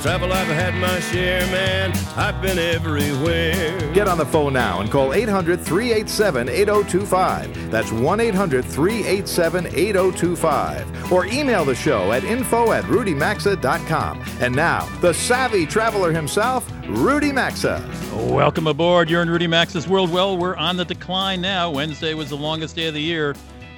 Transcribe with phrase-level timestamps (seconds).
[0.00, 1.92] Of travel I've had my share, man.
[2.16, 3.92] I've been everywhere.
[3.92, 7.70] Get on the phone now and call 800 387 8025.
[7.70, 11.12] That's 1 800 387 8025.
[11.12, 14.24] Or email the show at info at rudymaxa.com.
[14.40, 17.86] And now, the savvy traveler himself, Rudy Maxa.
[18.30, 19.10] Welcome aboard.
[19.10, 20.10] You're in Rudy Maxa's world.
[20.10, 21.70] Well, we're on the decline now.
[21.70, 23.34] Wednesday was the longest day of the year,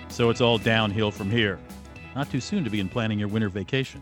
[0.09, 1.59] so it's all downhill from here.
[2.15, 4.01] Not too soon to begin planning your winter vacation.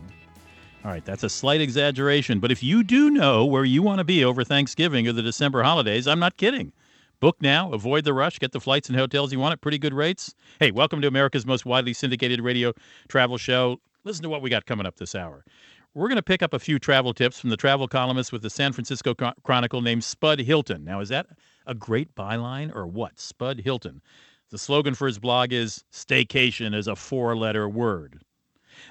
[0.83, 4.03] All right, that's a slight exaggeration, but if you do know where you want to
[4.03, 6.73] be over Thanksgiving or the December holidays, I'm not kidding.
[7.19, 9.93] Book now, avoid the rush, get the flights and hotels you want at pretty good
[9.93, 10.33] rates.
[10.59, 12.73] Hey, welcome to America's most widely syndicated radio
[13.09, 13.79] travel show.
[14.05, 15.45] Listen to what we got coming up this hour.
[15.93, 18.49] We're going to pick up a few travel tips from the travel columnist with the
[18.49, 19.13] San Francisco
[19.43, 20.83] Chronicle named Spud Hilton.
[20.83, 21.27] Now, is that
[21.67, 23.19] a great byline or what?
[23.19, 24.01] Spud Hilton.
[24.49, 28.23] The slogan for his blog is Staycation is a four letter word.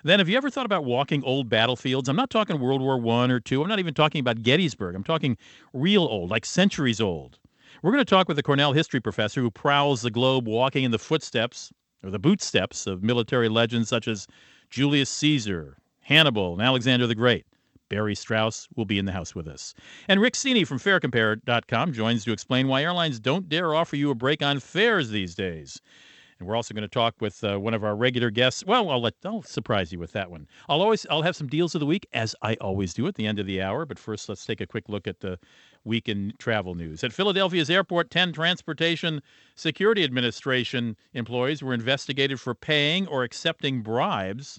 [0.05, 2.09] Then, have you ever thought about walking old battlefields?
[2.09, 3.63] I'm not talking World War One or two.
[3.63, 4.95] I'm not even talking about Gettysburg.
[4.95, 5.37] I'm talking
[5.73, 7.39] real old, like centuries old.
[7.83, 10.91] We're going to talk with a Cornell history professor who prowls the globe walking in
[10.91, 14.27] the footsteps or the bootsteps of military legends such as
[14.71, 17.47] Julius Caesar, Hannibal, and Alexander the Great.
[17.89, 19.75] Barry Strauss will be in the house with us.
[20.09, 24.15] And Rick Seaney from FareCompare.com joins to explain why airlines don't dare offer you a
[24.15, 25.81] break on fares these days.
[26.41, 28.65] And we're also going to talk with uh, one of our regular guests.
[28.65, 30.49] Well, I'll let I'll surprise you with that one.
[30.71, 33.27] I'll always I'll have some deals of the week as I always do at the
[33.27, 33.85] end of the hour.
[33.85, 35.39] But first, let's take a quick look at the
[35.85, 37.05] week in travel news.
[37.05, 39.23] At Philadelphia's airport, 10 Transportation
[39.55, 44.59] Security Administration employees were investigated for paying or accepting bribes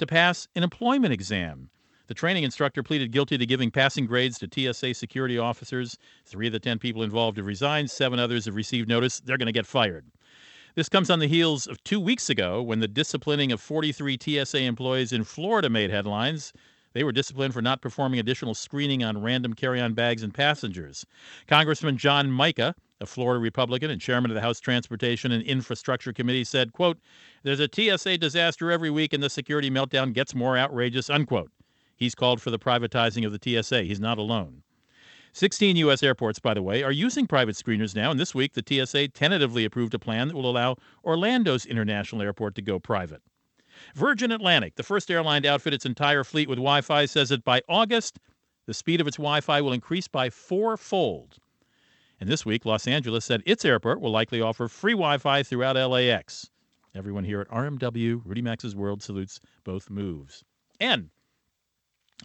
[0.00, 1.70] to pass an employment exam.
[2.08, 5.96] The training instructor pleaded guilty to giving passing grades to TSA security officers.
[6.24, 9.46] Three of the 10 people involved have resigned, seven others have received notice they're going
[9.46, 10.04] to get fired.
[10.76, 14.58] This comes on the heels of two weeks ago when the disciplining of 43 TSA
[14.58, 16.52] employees in Florida made headlines.
[16.92, 21.04] They were disciplined for not performing additional screening on random carry on bags and passengers.
[21.48, 26.44] Congressman John Mica, a Florida Republican and chairman of the House Transportation and Infrastructure Committee,
[26.44, 26.98] said, quote,
[27.42, 31.50] There's a TSA disaster every week and the security meltdown gets more outrageous, unquote.
[31.96, 33.82] He's called for the privatizing of the TSA.
[33.82, 34.62] He's not alone.
[35.32, 36.02] 16 U.S.
[36.02, 39.64] airports, by the way, are using private screeners now, and this week the TSA tentatively
[39.64, 43.22] approved a plan that will allow Orlando's international airport to go private.
[43.94, 47.44] Virgin Atlantic, the first airline to outfit its entire fleet with Wi Fi, says that
[47.44, 48.18] by August,
[48.66, 51.36] the speed of its Wi Fi will increase by fourfold.
[52.20, 55.76] And this week, Los Angeles said its airport will likely offer free Wi Fi throughout
[55.76, 56.50] LAX.
[56.94, 60.44] Everyone here at RMW, Rudy Maxa's World salutes both moves.
[60.80, 61.10] And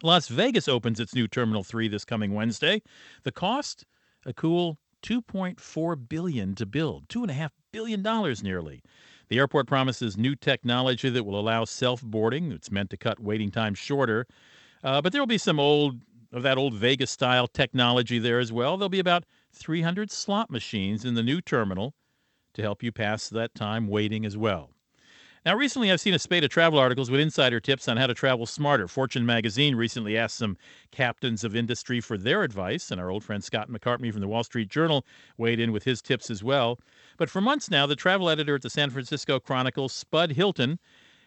[0.02, 2.82] Las Vegas opens its new Terminal 3 this coming Wednesday.
[3.22, 3.86] The cost,
[4.26, 8.82] a cool 2.4 billion to build, two and a half billion dollars nearly.
[9.28, 12.52] The airport promises new technology that will allow self boarding.
[12.52, 14.26] It's meant to cut waiting times shorter.
[14.84, 16.00] Uh, but there will be some old
[16.32, 18.76] of that old Vegas style technology there as well.
[18.76, 21.94] There'll be about 300 slot machines in the new terminal
[22.54, 24.75] to help you pass that time waiting as well.
[25.46, 28.14] Now, recently I've seen a spate of travel articles with insider tips on how to
[28.14, 28.88] travel smarter.
[28.88, 30.56] Fortune magazine recently asked some
[30.90, 34.42] captains of industry for their advice, and our old friend Scott McCartney from the Wall
[34.42, 35.06] Street Journal
[35.38, 36.80] weighed in with his tips as well.
[37.16, 40.80] But for months now, the travel editor at the San Francisco Chronicle, Spud Hilton,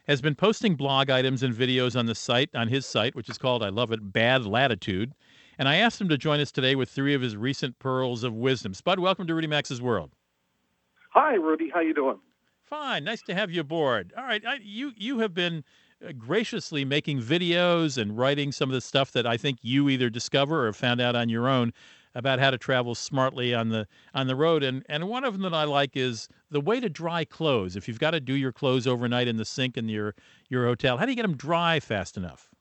[0.06, 3.38] has been posting blog items and videos on the site, on his site, which is
[3.38, 5.14] called, I love it, Bad Latitude.
[5.58, 8.34] And I asked him to join us today with three of his recent pearls of
[8.34, 8.74] wisdom.
[8.74, 10.12] Spud, welcome to Rudy Maxa's World.
[11.14, 11.70] Hi, Rudy.
[11.74, 12.20] How you doing?
[12.70, 14.14] Fine, nice to have you aboard.
[14.16, 15.64] All right, I, you you have been
[16.08, 20.08] uh, graciously making videos and writing some of the stuff that I think you either
[20.12, 21.74] discover or found out on your own
[22.14, 24.62] about how to travel smartly on the on the road.
[24.62, 27.76] And and one of them that I like is the way to dry clothes.
[27.76, 30.14] If you've got to do your clothes overnight in the sink in your
[30.48, 32.52] your hotel how do you get them dry fast enough?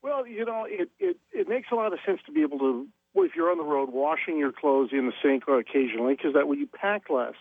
[0.00, 2.88] Well you know it it, it makes a lot of sense to be able to
[3.16, 6.56] if you're on the road washing your clothes in the sink occasionally because that way
[6.56, 7.34] you pack less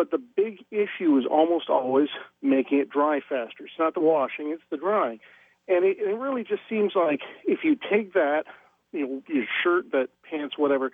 [0.00, 2.08] but the big issue is almost always
[2.40, 3.64] making it dry faster.
[3.64, 5.20] It's not the washing, it's the drying.
[5.68, 8.44] And it, it really just seems like if you take that,
[8.92, 10.90] you know, your shirt, that pants, whatever,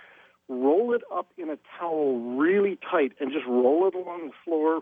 [0.48, 4.80] roll it up in a towel really tight and just roll it along the floor,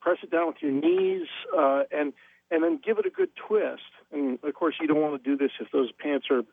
[0.00, 2.14] press it down with your knees, uh, and
[2.50, 3.92] and then give it a good twist.
[4.10, 6.44] And of course, you don't want to do this if those pants or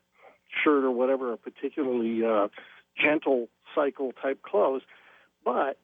[0.62, 2.48] shirt or whatever are particularly uh,
[3.02, 4.82] gentle cycle type clothes.
[5.42, 5.78] But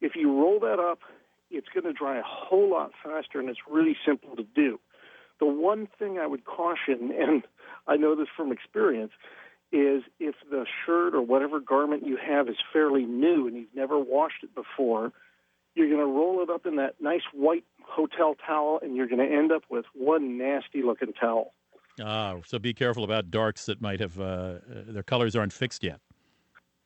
[0.00, 1.00] if you roll that up,
[1.50, 4.78] it's going to dry a whole lot faster, and it's really simple to do.
[5.40, 7.42] The one thing I would caution, and
[7.86, 9.12] I know this from experience,
[9.72, 13.98] is if the shirt or whatever garment you have is fairly new and you've never
[13.98, 15.12] washed it before,
[15.74, 19.26] you're going to roll it up in that nice white hotel towel and you're going
[19.26, 21.54] to end up with one nasty looking towel.
[22.02, 26.00] Ah, so be careful about darks that might have, uh, their colors aren't fixed yet.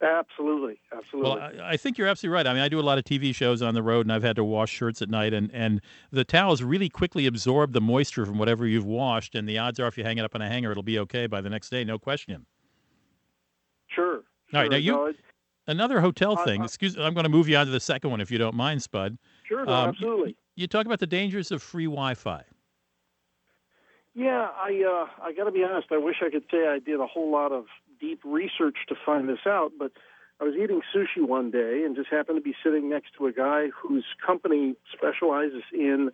[0.05, 1.31] Absolutely, absolutely.
[1.31, 2.47] Well, I, I, think you're absolutely right.
[2.47, 4.37] I mean, I do a lot of TV shows on the road, and I've had
[4.37, 5.81] to wash shirts at night, and, and
[6.11, 9.87] the towels really quickly absorb the moisture from whatever you've washed, and the odds are
[9.87, 11.85] if you hang it up on a hanger, it'll be okay by the next day,
[11.85, 12.45] no question.
[13.87, 14.25] Sure.
[14.53, 14.93] All right, now you.
[14.93, 15.17] No, it,
[15.67, 16.61] another hotel thing.
[16.61, 18.55] uh, excuse, I'm going to move you on to the second one if you don't
[18.55, 19.17] mind, Spud.
[19.49, 20.37] sure, no, Um, absolutely.
[20.55, 22.45] You talk about the dangers of free Wi-Fi.
[24.15, 25.89] Yeah, I uh, I got to be honest.
[25.91, 27.65] I wish I could say I did a whole lot of
[28.05, 29.93] deep research to find this out, but
[30.41, 33.33] I was eating sushi one day and just happened to be sitting next to a
[33.33, 36.11] guy whose company specializes in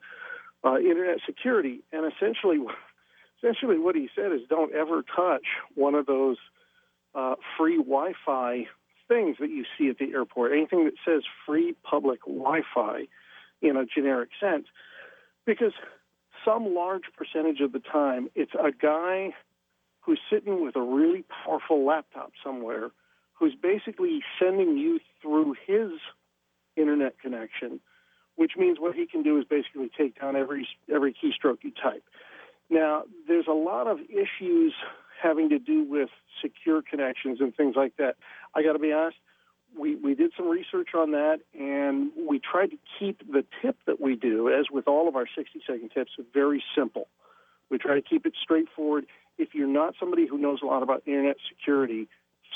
[0.64, 2.58] uh, internet security, and essentially,
[3.42, 6.36] essentially what he said is, don't ever touch one of those
[7.14, 8.66] uh, free Wi-Fi
[9.08, 10.52] things that you see at the airport.
[10.52, 13.08] Anything that says free public Wi-Fi
[13.62, 14.66] in a generic sense,
[15.44, 15.72] because
[16.44, 19.34] some large percentage of the time, it's a guy
[20.00, 22.90] who's sitting with a really powerful laptop somewhere
[23.34, 25.92] who's basically sending you through his
[26.76, 27.80] internet connection,
[28.36, 32.04] which means what he can do is basically take down every every keystroke you type.
[32.68, 34.74] Now, there's a lot of issues
[35.20, 36.08] having to do with
[36.40, 38.16] secure connections and things like that.
[38.54, 39.16] I got to be honest,
[39.78, 44.00] we, we did some research on that and we tried to keep the tip that
[44.00, 47.08] we do, as with all of our 60 second tips, very simple.
[47.70, 49.06] We try to keep it straightforward.
[49.40, 52.08] If you're not somebody who knows a lot about internet security,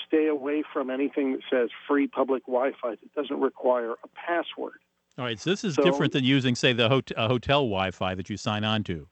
[0.07, 4.75] stay away from anything that says free public Wi Fi that doesn't require a password.
[5.17, 8.15] All right, so this is So- different than using, say, the hot- uh, hotel Wi-Fi
[8.17, 9.07] that you sign on to.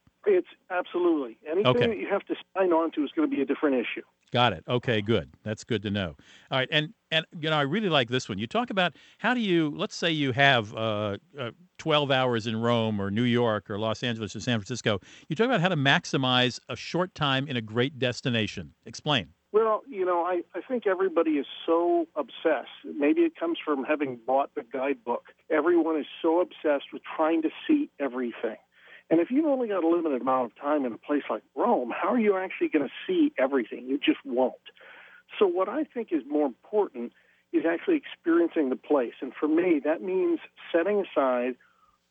[0.73, 1.87] Absolutely anything Okay.
[1.87, 4.03] that you have to sign on to is going to be a different issue.
[4.33, 4.65] Got it.
[4.67, 5.31] Okay, good.
[5.45, 6.17] That's good to know.
[6.51, 8.39] All right, and and you know, I really like this one.
[8.39, 12.57] You talk about how do you, let's say you have uh, uh, 12 hours in
[12.61, 15.01] Rome or New York or Los Angeles or San Francisco.
[15.29, 18.73] You talk about how to maximize a short time in a great destination.
[18.87, 19.29] Explain.
[19.53, 22.71] Well, you know, I, I think everybody is so obsessed.
[22.97, 25.25] Maybe it comes from having bought the guidebook.
[25.51, 28.57] Everyone is so obsessed with trying to see everything.
[29.13, 31.93] And if you've only got a limited amount of time in a place like Rome,
[31.95, 33.85] how are you actually going to see everything?
[33.87, 34.55] You just won't.
[35.39, 37.13] So, what I think is more important
[37.53, 39.13] is actually experiencing the place.
[39.21, 40.39] And for me, that means
[40.75, 41.57] setting aside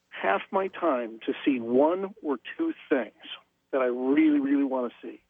[0.10, 3.26] half my time to see one or two things
[3.72, 5.22] that I really, really want to see.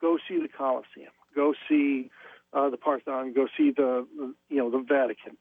[0.00, 1.10] Go see the Colosseum.
[1.34, 2.10] Go see
[2.52, 3.32] uh, the Parthenon.
[3.32, 4.06] Go see the,
[4.48, 5.36] you know, the Vatican.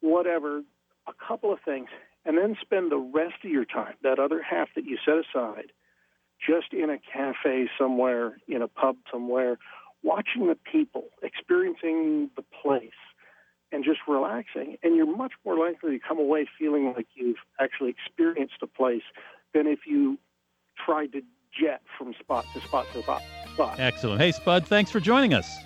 [0.00, 0.62] Whatever,
[1.06, 1.88] a couple of things,
[2.24, 5.72] and then spend the rest of your time, that other half that you set aside,
[6.44, 9.58] just in a cafe somewhere, in a pub somewhere,
[10.02, 12.90] watching the people, experiencing the place,
[13.72, 14.76] and just relaxing.
[14.82, 19.02] And you're much more likely to come away feeling like you've actually experienced a place
[19.52, 20.18] than if you
[20.84, 21.22] tried to
[21.58, 23.22] jet from spot to spot to spot.
[23.54, 23.80] spot.
[23.80, 24.20] Excellent.
[24.20, 25.58] Hey, Spud, thanks for joining us.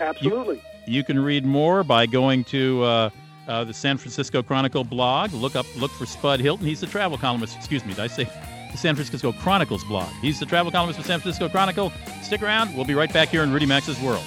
[0.00, 0.60] Absolutely.
[0.86, 3.10] You can read more by going to uh,
[3.48, 5.32] uh, the San Francisco Chronicle blog.
[5.32, 6.66] Look up, look for Spud Hilton.
[6.66, 7.56] He's the travel columnist.
[7.56, 8.24] Excuse me, did I say
[8.70, 10.10] the San Francisco Chronicles blog?
[10.20, 11.92] He's the travel columnist for San Francisco Chronicle.
[12.22, 12.74] Stick around.
[12.74, 14.24] We'll be right back here in Rudy Maxa's World.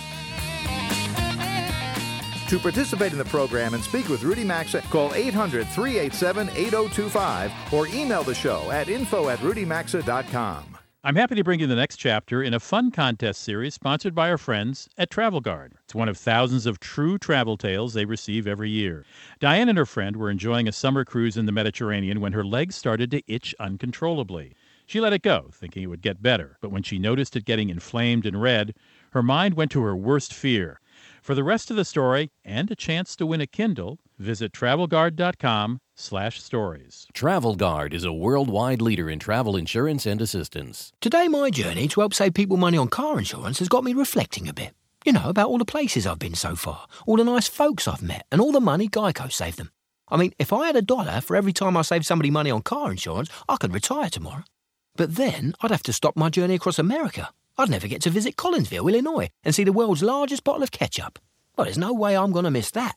[2.49, 7.87] To participate in the program and speak with Rudy Maxa, call 800 387 8025 or
[7.89, 10.78] email the show at info at rudymaxa.com.
[11.01, 14.29] I'm happy to bring you the next chapter in a fun contest series sponsored by
[14.29, 15.75] our friends at Travel Guard.
[15.85, 19.05] It's one of thousands of true travel tales they receive every year.
[19.39, 22.75] Diane and her friend were enjoying a summer cruise in the Mediterranean when her legs
[22.75, 24.57] started to itch uncontrollably.
[24.87, 27.69] She let it go, thinking it would get better, but when she noticed it getting
[27.69, 28.75] inflamed and red,
[29.11, 30.81] her mind went to her worst fear.
[31.29, 37.07] For the rest of the story and a chance to win a Kindle, visit travelguard.com/stories.
[37.13, 40.91] Travel Guard is a worldwide leader in travel insurance and assistance.
[40.99, 44.49] Today, my journey to help save people money on car insurance has got me reflecting
[44.49, 44.73] a bit.
[45.05, 48.01] You know, about all the places I've been so far, all the nice folks I've
[48.01, 49.69] met, and all the money Geico saved them.
[50.07, 52.63] I mean, if I had a dollar for every time I saved somebody money on
[52.63, 54.45] car insurance, I could retire tomorrow.
[54.95, 57.29] But then I'd have to stop my journey across America.
[57.59, 61.19] I'd never get to visit Collinsville, Illinois, and see the world's largest bottle of ketchup.
[61.57, 62.95] Well, there's no way I'm going to miss that.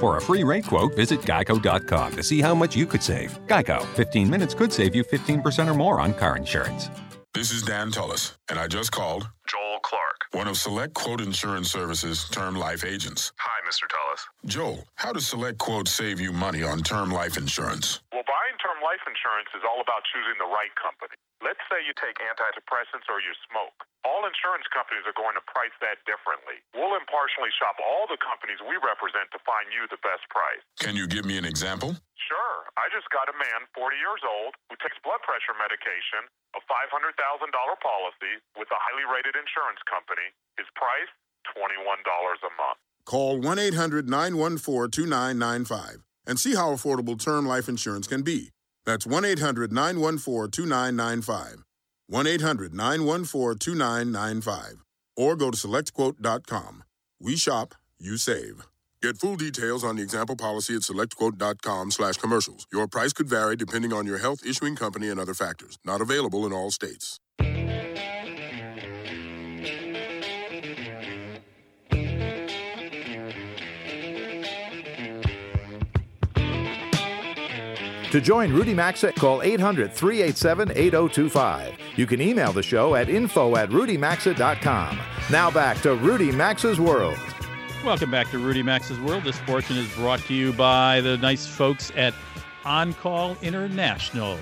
[0.00, 3.38] For a free rate quote, visit geico.com to see how much you could save.
[3.46, 6.90] Geico, 15 minutes could save you 15% or more on car insurance.
[7.32, 10.16] This is Dan Tullis, and I just called Joel Clark.
[10.32, 13.32] one of Select Quote Insurance Services term life agents.
[13.38, 13.88] Hi, Mr.
[13.88, 14.20] Tullis.
[14.46, 18.00] Joel, how does Select Quote save you money on term life insurance?
[18.12, 18.21] Well, buying term
[18.92, 21.16] life insurance is all about choosing the right company.
[21.40, 23.72] Let's say you take antidepressants or you smoke.
[24.04, 26.60] All insurance companies are going to price that differently.
[26.76, 30.60] We'll impartially shop all the companies we represent to find you the best price.
[30.84, 31.96] Can you give me an example?
[32.20, 32.68] Sure.
[32.76, 37.16] I just got a man, 40 years old, who takes blood pressure medication, a $500,000
[37.16, 40.28] policy with a highly rated insurance company.
[40.60, 41.08] His price,
[41.56, 42.78] $21 a month.
[43.08, 48.52] Call 1 800 914 2995 and see how affordable term life insurance can be.
[48.84, 51.64] That's 1 800 914 2995.
[52.08, 54.84] 1 800 914 2995.
[55.16, 56.84] Or go to selectquote.com.
[57.20, 58.66] We shop, you save.
[59.02, 62.66] Get full details on the example policy at selectquote.com slash commercials.
[62.72, 65.78] Your price could vary depending on your health issuing company and other factors.
[65.84, 67.18] Not available in all states.
[78.12, 81.78] To join Rudy Maxa, call 800 387 8025.
[81.96, 85.00] You can email the show at info at rudymaxa.com.
[85.30, 87.16] Now back to Rudy Maxa's World.
[87.82, 89.24] Welcome back to Rudy Maxa's World.
[89.24, 92.12] This portion is brought to you by the nice folks at
[92.66, 94.38] On Call International.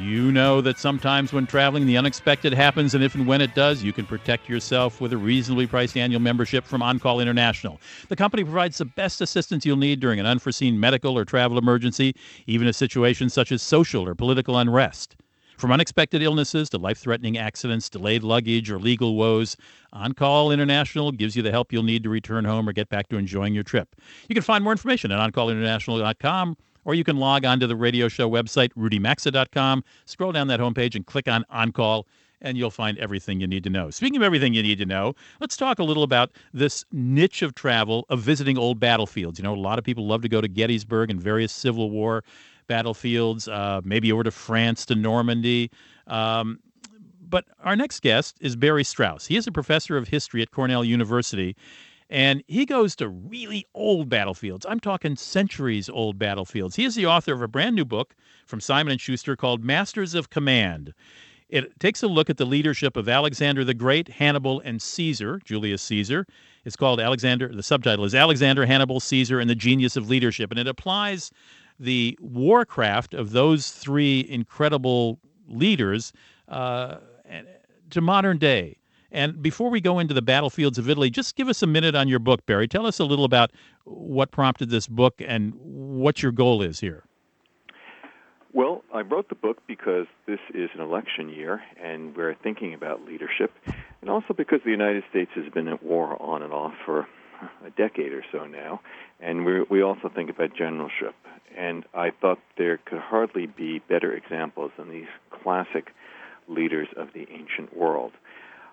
[0.00, 3.82] You know that sometimes when traveling, the unexpected happens, and if and when it does,
[3.82, 7.80] you can protect yourself with a reasonably priced annual membership from OnCall International.
[8.08, 12.14] The company provides the best assistance you'll need during an unforeseen medical or travel emergency,
[12.46, 15.16] even in situations such as social or political unrest.
[15.58, 19.56] From unexpected illnesses to life threatening accidents, delayed luggage, or legal woes,
[19.94, 23.16] OnCall International gives you the help you'll need to return home or get back to
[23.16, 23.94] enjoying your trip.
[24.28, 28.08] You can find more information at OnCallInternational.com or you can log on to the radio
[28.08, 32.06] show website, rudymaxa.com, scroll down that homepage and click on On Call,
[32.40, 33.90] and you'll find everything you need to know.
[33.90, 37.54] Speaking of everything you need to know, let's talk a little about this niche of
[37.54, 39.38] travel of visiting old battlefields.
[39.38, 42.22] You know, a lot of people love to go to Gettysburg and various Civil War
[42.66, 45.70] battlefields, uh, maybe over to France, to Normandy.
[46.06, 46.60] Um,
[47.28, 49.26] but our next guest is Barry Strauss.
[49.26, 51.56] He is a professor of history at Cornell University,
[52.10, 54.66] and he goes to really old battlefields.
[54.68, 56.76] I'm talking centuries old battlefields.
[56.76, 58.14] He is the author of a brand new book
[58.46, 60.92] from Simon and Schuster called Masters of Command.
[61.48, 65.82] It takes a look at the leadership of Alexander the Great, Hannibal, and Caesar, Julius
[65.82, 66.26] Caesar.
[66.64, 70.50] It's called Alexander, the subtitle is Alexander, Hannibal, Caesar, and the Genius of Leadership.
[70.50, 71.30] And it applies
[71.78, 76.12] the warcraft of those three incredible leaders
[76.48, 76.96] uh,
[77.90, 78.78] to modern day.
[79.14, 82.08] And before we go into the battlefields of Italy, just give us a minute on
[82.08, 82.66] your book, Barry.
[82.66, 83.52] Tell us a little about
[83.84, 87.04] what prompted this book and what your goal is here.
[88.52, 93.04] Well, I wrote the book because this is an election year and we're thinking about
[93.04, 93.52] leadership,
[94.00, 97.06] and also because the United States has been at war on and off for
[97.64, 98.80] a decade or so now,
[99.20, 101.14] and we we also think about generalship.
[101.56, 105.92] And I thought there could hardly be better examples than these classic
[106.48, 108.12] leaders of the ancient world.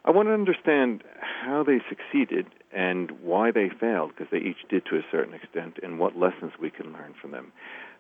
[0.04, 4.86] I want to understand how they succeeded and why they failed, because they each did
[4.86, 7.52] to a certain extent, and what lessons we can learn from them.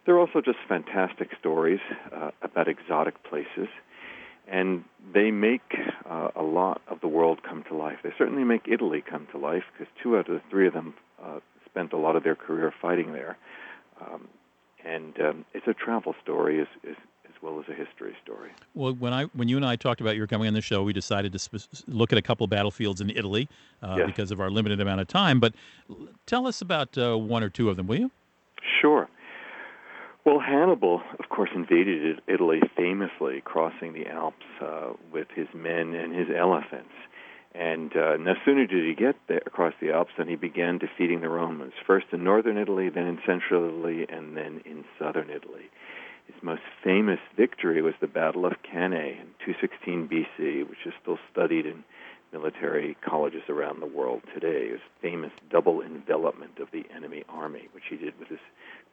[0.05, 1.79] They're also just fantastic stories
[2.11, 3.67] uh, about exotic places,
[4.47, 5.75] and they make
[6.09, 7.97] uh, a lot of the world come to life.
[8.03, 10.95] They certainly make Italy come to life, because two out of the three of them
[11.23, 13.37] uh, spent a lot of their career fighting there.
[13.99, 14.27] Um,
[14.83, 16.95] and um, it's a travel story as, as,
[17.41, 18.51] well as a history story.
[18.73, 20.93] Well, when I when you and I talked about your coming on the show, we
[20.93, 23.47] decided to sp- look at a couple battlefields in Italy
[23.81, 24.07] uh, Yes.
[24.07, 25.39] because of our limited amount of time.
[25.39, 25.53] But
[25.89, 28.11] l- tell us about uh, one or two of them, will you?
[28.81, 29.07] Sure.
[30.23, 36.13] Well, Hannibal, of course, invaded Italy famously, crossing the Alps uh, with his men and
[36.15, 36.93] his elephants.
[37.53, 41.21] And uh, no sooner did he get there across the Alps than he began defeating
[41.21, 45.69] the Romans, first in northern Italy, then in central Italy, and then in southern Italy.
[46.33, 51.17] His most famous victory was the Battle of Cannae in 216 BC, which is still
[51.31, 51.83] studied in
[52.31, 54.69] military colleges around the world today.
[54.69, 58.39] His famous double envelopment of the enemy army, which he did with his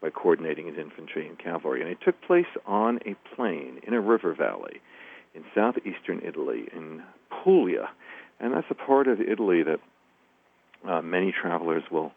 [0.01, 1.81] by coordinating his infantry and cavalry.
[1.81, 4.81] And it took place on a plain in a river valley
[5.35, 7.91] in southeastern Italy, in Puglia.
[8.41, 9.81] And that's a part of Italy that
[10.89, 12.13] uh, many travelers will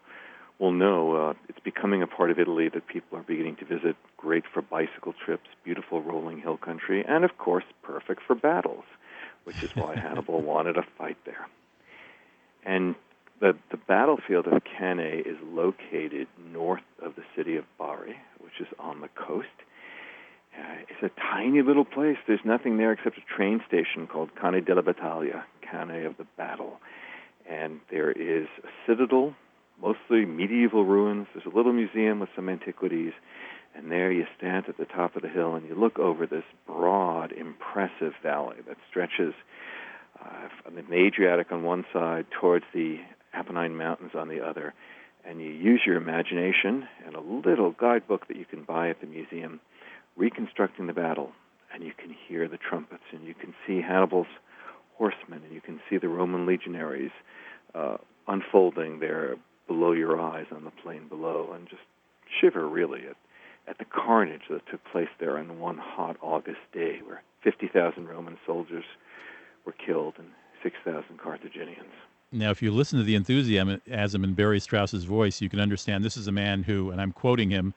[0.62, 1.16] will know.
[1.16, 3.96] Uh, it's becoming a part of Italy that people are beginning to visit.
[4.16, 8.84] Great for bicycle trips, beautiful rolling hill country, and of course, perfect for battles,
[9.42, 11.48] which is why Hannibal wanted to fight there.
[12.64, 12.94] And
[13.40, 18.68] the, the battlefield of Cannae is located north of the city of Bari, which is
[18.78, 19.48] on the coast.
[20.56, 22.18] Uh, it's a tiny little place.
[22.28, 26.78] There's nothing there except a train station called Canne della Battaglia, Canne of the Battle.
[27.50, 29.34] And there is a citadel,
[29.82, 31.26] mostly medieval ruins.
[31.34, 33.12] There's a little museum with some antiquities.
[33.74, 36.44] And there you stand at the top of the hill and you look over this
[36.66, 39.34] broad, impressive valley that stretches
[40.22, 42.98] uh, from the Adriatic on one side towards the
[43.34, 44.74] Apennine Mountains on the other.
[45.24, 49.06] And you use your imagination and a little guidebook that you can buy at the
[49.06, 49.60] museum,
[50.16, 51.32] reconstructing the battle.
[51.72, 54.26] And you can hear the trumpets and you can see Hannibal's
[54.96, 57.10] horsemen and you can see the Roman legionaries
[57.74, 57.96] uh,
[58.28, 61.82] unfolding there below your eyes on the plain below and just
[62.40, 63.16] shiver really at,
[63.68, 68.38] at the carnage that took place there on one hot August day where 50,000 Roman
[68.46, 68.84] soldiers
[69.64, 70.28] were killed and
[70.62, 71.92] 6,000 Carthaginians.
[72.34, 76.16] Now, if you listen to the enthusiasm in Barry Strauss's voice, you can understand this
[76.16, 77.74] is a man who, and I'm quoting him,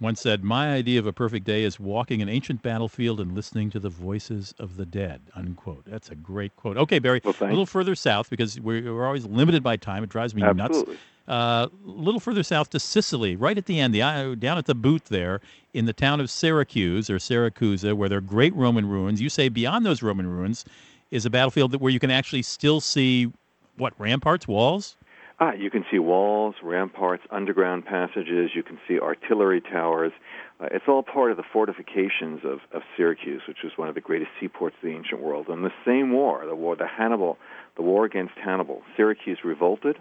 [0.00, 3.68] once said, My idea of a perfect day is walking an ancient battlefield and listening
[3.70, 5.20] to the voices of the dead.
[5.34, 5.84] Unquote.
[5.86, 6.78] That's a great quote.
[6.78, 10.02] Okay, Barry, well, a little further south because we're, we're, always limited by time.
[10.02, 10.94] It drives me Absolutely.
[10.94, 11.02] nuts.
[11.30, 14.00] A uh, little further south to Sicily, right at the end, the
[14.36, 15.40] down at the boot there
[15.72, 19.20] in the town of Syracuse or Siracusa, where there are great Roman ruins.
[19.20, 20.64] You say beyond those Roman ruins
[21.12, 23.32] is a battlefield where you can actually still see
[23.76, 24.96] what ramparts, walls.
[25.38, 28.50] Ah, you can see walls, ramparts, underground passages.
[28.52, 30.10] You can see artillery towers.
[30.58, 34.00] Uh, it's all part of the fortifications of, of Syracuse, which was one of the
[34.00, 35.46] greatest seaports of the ancient world.
[35.48, 37.38] And the same war, the war, the Hannibal,
[37.76, 39.96] the war against Hannibal, Syracuse revolted,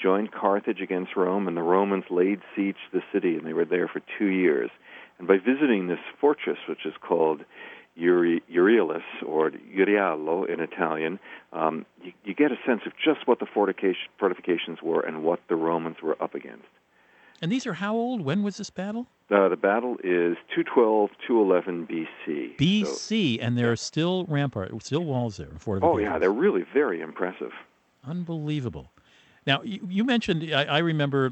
[0.00, 3.64] joined Carthage against Rome, and the Romans laid siege to the city, and they were
[3.64, 4.70] there for two years.
[5.18, 7.42] And by visiting this fortress, which is called
[7.96, 11.18] Uri, Euryalus or Eurialo in Italian,
[11.52, 15.40] um, you, you, get a sense of just what the fortification, fortifications were and what
[15.48, 16.66] the Romans were up against.
[17.40, 18.22] And these are how old?
[18.22, 19.06] When was this battle?
[19.30, 22.56] Uh, the battle is 212, 211 BC.
[22.56, 25.48] BC, so, and there are still ramparts, still walls there.
[25.82, 27.52] Oh, yeah, they're really very impressive.
[28.04, 28.90] Unbelievable.
[29.46, 31.30] Now, you, mentioned, I, I, remember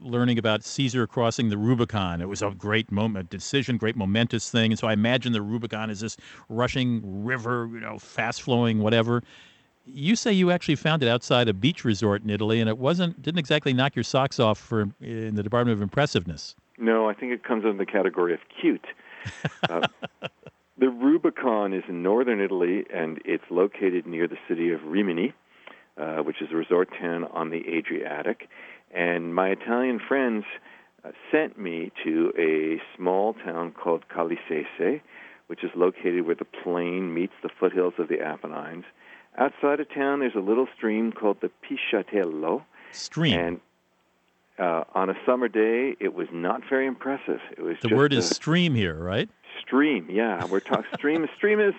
[0.00, 2.20] learning about Caesar crossing the Rubicon.
[2.20, 4.72] It was a great moment, decision, great momentous thing.
[4.72, 6.16] And so I imagine the Rubicon is this
[6.48, 9.22] rushing river, you know, fast flowing, whatever.
[9.84, 13.22] You say you actually found it outside a beach resort in Italy, and it wasn't
[13.22, 16.56] didn't exactly knock your socks off for in the Department of Impressiveness.
[16.78, 18.86] No, I think it comes in the category of cute.
[19.68, 19.86] Uh,
[20.78, 25.32] the Rubicon is in northern Italy, and it's located near the city of Rimini
[25.96, 28.48] uh, which is a resort town on the Adriatic.
[28.94, 30.44] And my Italian friends
[31.04, 35.00] uh, sent me to a small town called Calisese,
[35.46, 38.84] which is located where the plain meets the foothills of the Apennines.
[39.38, 42.62] Outside of town, there's a little stream called the Pisciatello.
[42.92, 43.38] Stream.
[43.38, 43.60] And
[44.58, 47.40] uh, on a summer day, it was not very impressive.
[47.56, 49.28] It was the word is stream here, right?
[49.60, 50.44] Stream, yeah.
[50.44, 51.26] We're talking stream.
[51.36, 51.74] stream is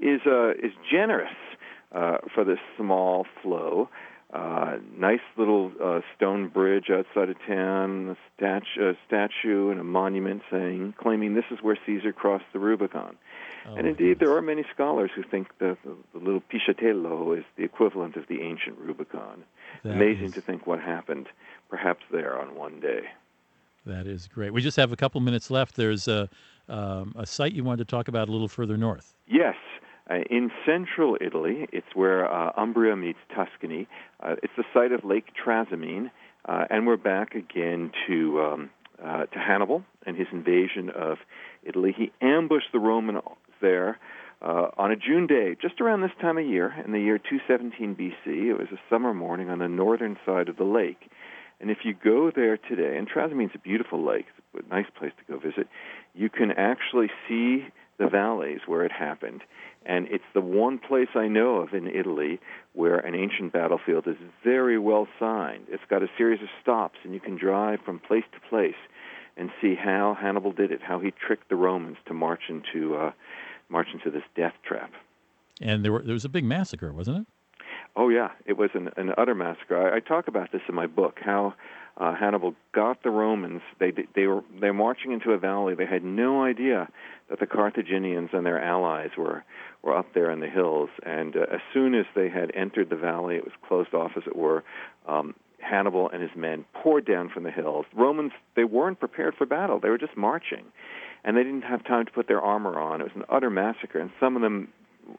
[0.00, 1.34] is uh, is generous
[1.94, 3.88] uh, for this small flow.
[4.32, 9.84] Uh, nice little uh, stone bridge outside of town, a statue, a statue and a
[9.84, 13.16] monument saying, claiming this is where Caesar crossed the Rubicon.
[13.66, 17.44] Oh, and indeed, there are many scholars who think that the, the little Pisciatello is
[17.56, 19.44] the equivalent of the ancient Rubicon.
[19.84, 20.32] That Amazing is...
[20.32, 21.28] to think what happened,
[21.70, 23.02] perhaps there on one day.
[23.86, 24.52] That is great.
[24.52, 25.76] We just have a couple minutes left.
[25.76, 26.28] There's a,
[26.68, 29.14] um, a site you wanted to talk about a little further north.
[29.28, 29.56] Yes,
[30.10, 33.88] uh, in central Italy, it's where uh, Umbria meets Tuscany.
[34.20, 36.10] Uh, it's the site of Lake Trasimene,
[36.44, 38.70] uh, and we're back again to um,
[39.02, 41.18] uh, to Hannibal and his invasion of
[41.62, 41.94] Italy.
[41.96, 43.20] He ambushed the Romans
[43.60, 43.98] there
[44.42, 47.96] uh, on a June day, just around this time of year, in the year 217
[47.96, 48.50] BC.
[48.50, 51.10] It was a summer morning on the northern side of the lake.
[51.60, 55.12] And if you go there today, and Trasimene's a beautiful lake, it's a nice place
[55.18, 55.66] to go visit,
[56.14, 57.66] you can actually see
[57.98, 59.42] the valleys where it happened.
[59.86, 62.40] And it's the one place I know of in Italy
[62.72, 65.66] where an ancient battlefield is very well signed.
[65.68, 68.74] It's got a series of stops, and you can drive from place to place
[69.36, 73.12] and see how Hannibal did it, how he tricked the Romans to march into uh,
[73.68, 74.92] march into this death trap.
[75.60, 77.26] And there, were, there was a big massacre, wasn't it?
[77.96, 79.92] Oh yeah, it was an, an utter massacre.
[79.92, 81.18] I, I talk about this in my book.
[81.22, 81.54] How
[81.96, 83.62] uh, Hannibal got the Romans.
[83.78, 85.74] They they were they're marching into a valley.
[85.74, 86.88] They had no idea
[87.30, 89.44] that the Carthaginians and their allies were
[89.82, 90.90] were up there in the hills.
[91.04, 94.24] And uh, as soon as they had entered the valley, it was closed off, as
[94.26, 94.64] it were.
[95.06, 97.86] Um, Hannibal and his men poured down from the hills.
[97.94, 99.78] Romans they weren't prepared for battle.
[99.78, 100.64] They were just marching,
[101.24, 103.00] and they didn't have time to put their armor on.
[103.00, 104.68] It was an utter massacre, and some of them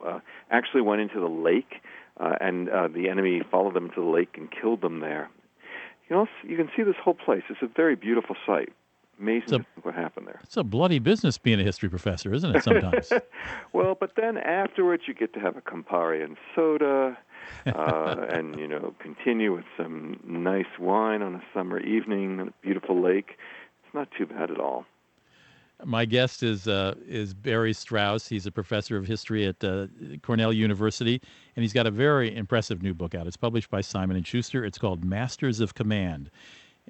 [0.06, 1.80] uh, actually went into the lake.
[2.18, 5.28] Uh, and uh, the enemy followed them to the lake and killed them there
[6.08, 7.42] you know, you can see this whole place.
[7.48, 8.72] It's a very beautiful site.
[9.18, 10.40] Amazing a, what happened there.
[10.42, 12.62] It's a bloody business being a history professor, isn't it?
[12.62, 13.10] Sometimes.
[13.72, 17.16] well, but then afterwards, you get to have a Campari and soda,
[17.64, 23.02] uh, and you know, continue with some nice wine on a summer evening a beautiful
[23.02, 23.38] lake.
[23.84, 24.84] It's not too bad at all.
[25.84, 28.26] My guest is uh, is Barry Strauss.
[28.26, 29.88] He's a professor of history at uh,
[30.22, 31.20] Cornell University,
[31.54, 33.26] and he's got a very impressive new book out.
[33.26, 34.64] It's published by Simon and Schuster.
[34.64, 36.30] It's called Masters of Command,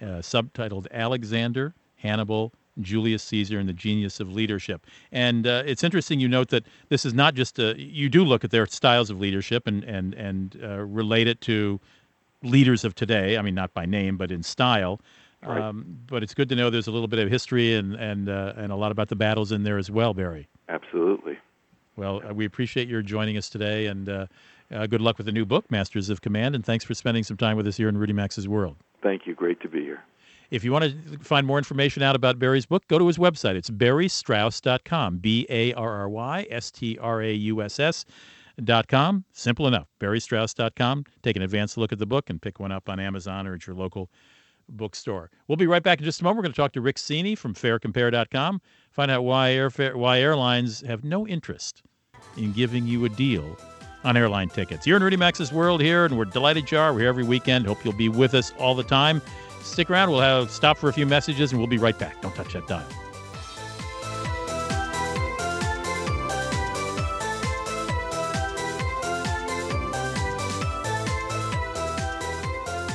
[0.01, 4.87] uh, subtitled Alexander, Hannibal, Julius Caesar, and the Genius of Leadership.
[5.11, 8.45] And uh, it's interesting you note that this is not just a, you do look
[8.45, 11.81] at their styles of leadership and and and uh, relate it to
[12.45, 13.37] leaders of today.
[13.37, 15.01] I mean, not by name, but in style.
[15.43, 15.61] Right.
[15.61, 18.55] Um, but it's good to know there's a little bit of history and and uh,
[18.57, 20.49] and a lot about the battles in there as well, Barry.
[20.69, 21.39] Absolutely.
[21.97, 24.27] Well, uh, we appreciate your joining us today, and uh,
[24.71, 26.55] uh, good luck with the new book, Masters of Command.
[26.55, 28.77] And thanks for spending some time with us here in Rudy Maxa's World.
[29.03, 29.35] Thank you.
[29.35, 30.03] Great to be here.
[30.51, 33.57] If you want to find more information out about Barry's book, go to his website.
[33.57, 35.19] It's barrystrauss.com.
[35.19, 38.05] B A R R Y S T R A U S S.
[38.65, 39.25] Dot com.
[39.33, 39.87] Simple enough.
[40.01, 41.05] BarryStrauss.com.
[41.23, 43.67] Take an advanced look at the book and pick one up on Amazon or at
[43.67, 44.09] your local
[44.69, 45.31] bookstore.
[45.49, 46.39] We'll be right back in just a moment.
[46.39, 50.81] We're going to talk to Rick Seaney from farecompare.com, find out why airfare, why airlines
[50.83, 51.83] have no interest
[52.37, 53.57] in giving you a deal
[54.05, 54.87] on airline tickets.
[54.87, 56.93] You're in Rudy Maxa's World here, and we're delighted you are.
[56.93, 57.67] We're here every weekend.
[57.67, 59.21] Hope you'll be with us all the time.
[59.63, 60.11] Stick around.
[60.11, 62.21] We'll have stop for a few messages, and we'll be right back.
[62.23, 62.87] Don't touch that dial.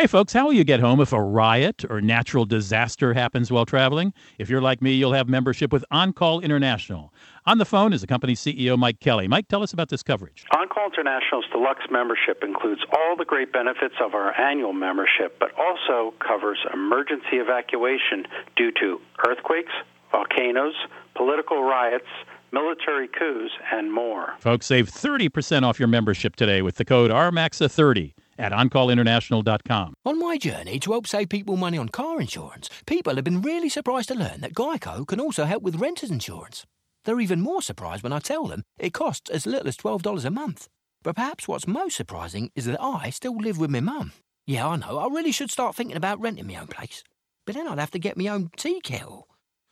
[0.00, 3.66] Hey, folks, how will you get home if a riot or natural disaster happens while
[3.66, 4.14] traveling?
[4.38, 7.12] If you're like me, you'll have membership with OnCall International.
[7.46, 9.26] On the phone is the company's CEO, Mike Kelly.
[9.26, 10.44] Mike, tell us about this coverage.
[10.52, 16.14] OnCall International's deluxe membership includes all the great benefits of our annual membership, but also
[16.24, 19.72] covers emergency evacuation due to earthquakes,
[20.12, 20.74] volcanoes,
[21.16, 22.06] political riots,
[22.52, 24.34] military coups, and more.
[24.38, 29.94] Folks, save 30% off your membership today with the code RMAXA30 at OnCallInternational.com.
[30.04, 33.68] On my journey to help save people money on car insurance, people have been really
[33.68, 36.64] surprised to learn that Geico can also help with renter's insurance.
[37.04, 40.30] They're even more surprised when I tell them it costs as little as $12 a
[40.30, 40.68] month.
[41.02, 44.12] But perhaps what's most surprising is that I still live with my mum.
[44.46, 47.02] Yeah, I know, I really should start thinking about renting my own place.
[47.46, 49.28] But then I'd have to get my own tea kettle,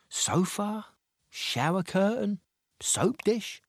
[0.09, 0.85] sofa,
[1.29, 2.39] shower curtain,
[2.81, 3.61] soap dish.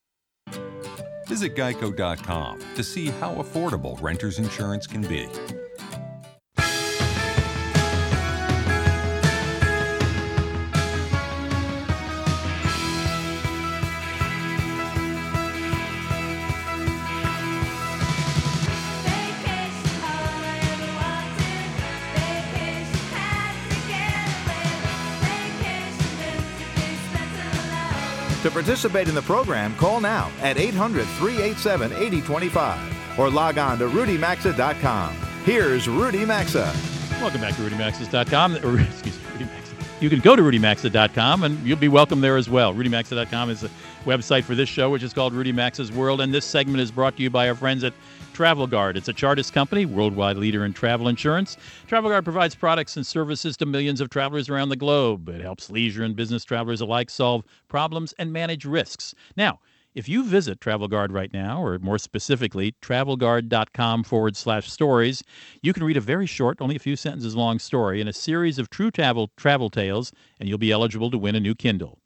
[1.26, 5.28] Visit geico.com to see how affordable renter's insurance can be.
[28.58, 35.14] Participate in the program, call now at 800 387 8025 or log on to rudymaxa.com.
[35.44, 36.74] Here's Rudy Maxa.
[37.20, 38.56] Welcome back to RudyMaxes.com.
[38.64, 39.74] Or, excuse me, Rudy Maxa.
[40.00, 42.74] You can go to RudyMaxa.com and you'll be welcome there as well.
[42.74, 43.70] RudyMaxa.com is the
[44.04, 46.20] website for this show, which is called Rudy Maxa's World.
[46.20, 47.92] And this segment is brought to you by our friends at
[48.38, 48.96] Travel Guard.
[48.96, 51.56] It's a Chartis company, worldwide leader in travel insurance.
[51.88, 55.28] Travel Guard provides products and services to millions of travelers around the globe.
[55.28, 59.12] It helps leisure and business travelers alike solve problems and manage risks.
[59.36, 59.58] Now,
[59.96, 65.24] if you visit Travel Guard right now, or more specifically, travelguard.com forward slash stories,
[65.60, 68.60] you can read a very short, only a few sentences long story in a series
[68.60, 71.98] of true travel, travel tales, and you'll be eligible to win a new Kindle.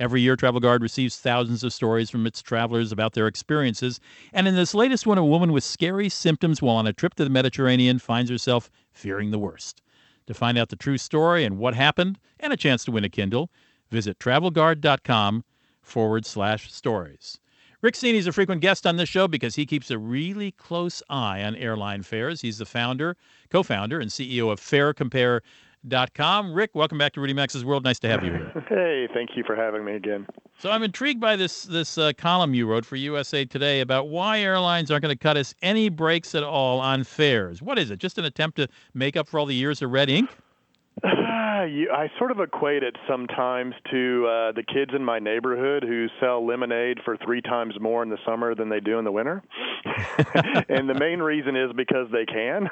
[0.00, 3.98] Every year, Travel Guard receives thousands of stories from its travelers about their experiences.
[4.32, 7.24] And in this latest one, a woman with scary symptoms while on a trip to
[7.24, 9.82] the Mediterranean finds herself fearing the worst.
[10.26, 13.08] To find out the true story and what happened, and a chance to win a
[13.08, 13.50] Kindle,
[13.90, 15.44] visit travelguard.com
[15.82, 17.40] forward slash stories.
[17.80, 21.02] Rick Seaney is a frequent guest on this show because he keeps a really close
[21.08, 22.40] eye on airline fares.
[22.40, 23.16] He's the founder,
[23.50, 24.60] co founder, and CEO of
[25.86, 26.52] FareCompare.com.
[26.52, 27.84] Rick, welcome back to Rudy Maxa's World.
[27.84, 28.64] Nice to have you here.
[28.68, 30.26] Hey, thank you for having me again.
[30.58, 34.40] So I'm intrigued by this this uh, column you wrote for USA Today about why
[34.40, 37.62] airlines aren't going to cut us any breaks at all on fares.
[37.62, 37.98] What is it?
[37.98, 40.30] Just an attempt to make up for all the years of red ink?
[41.04, 45.82] Uh, you, I sort of equate it sometimes to uh, the kids in my neighborhood
[45.82, 49.12] who sell lemonade for three times more in the summer than they do in the
[49.12, 49.42] winter.
[50.68, 52.68] and the main reason is because they can.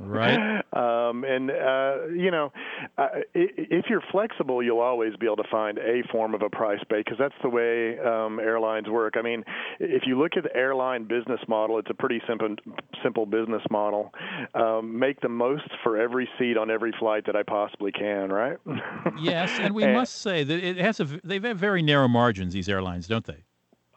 [0.00, 0.62] Right.
[0.78, 2.52] Um, and, uh, you know,
[2.96, 6.78] uh, if you're flexible, you'll always be able to find a form of a price
[6.88, 9.14] break because that's the way um, airlines work.
[9.16, 9.42] I mean,
[9.80, 12.54] if you look at the airline business model, it's a pretty simple,
[13.02, 14.12] simple business model.
[14.54, 18.30] Um, make the most for every seat on every flight that I possibly possibly can,
[18.30, 18.58] right?
[19.20, 22.52] yes, and we and, must say that it has a they've had very narrow margins.
[22.52, 23.44] These airlines, don't they?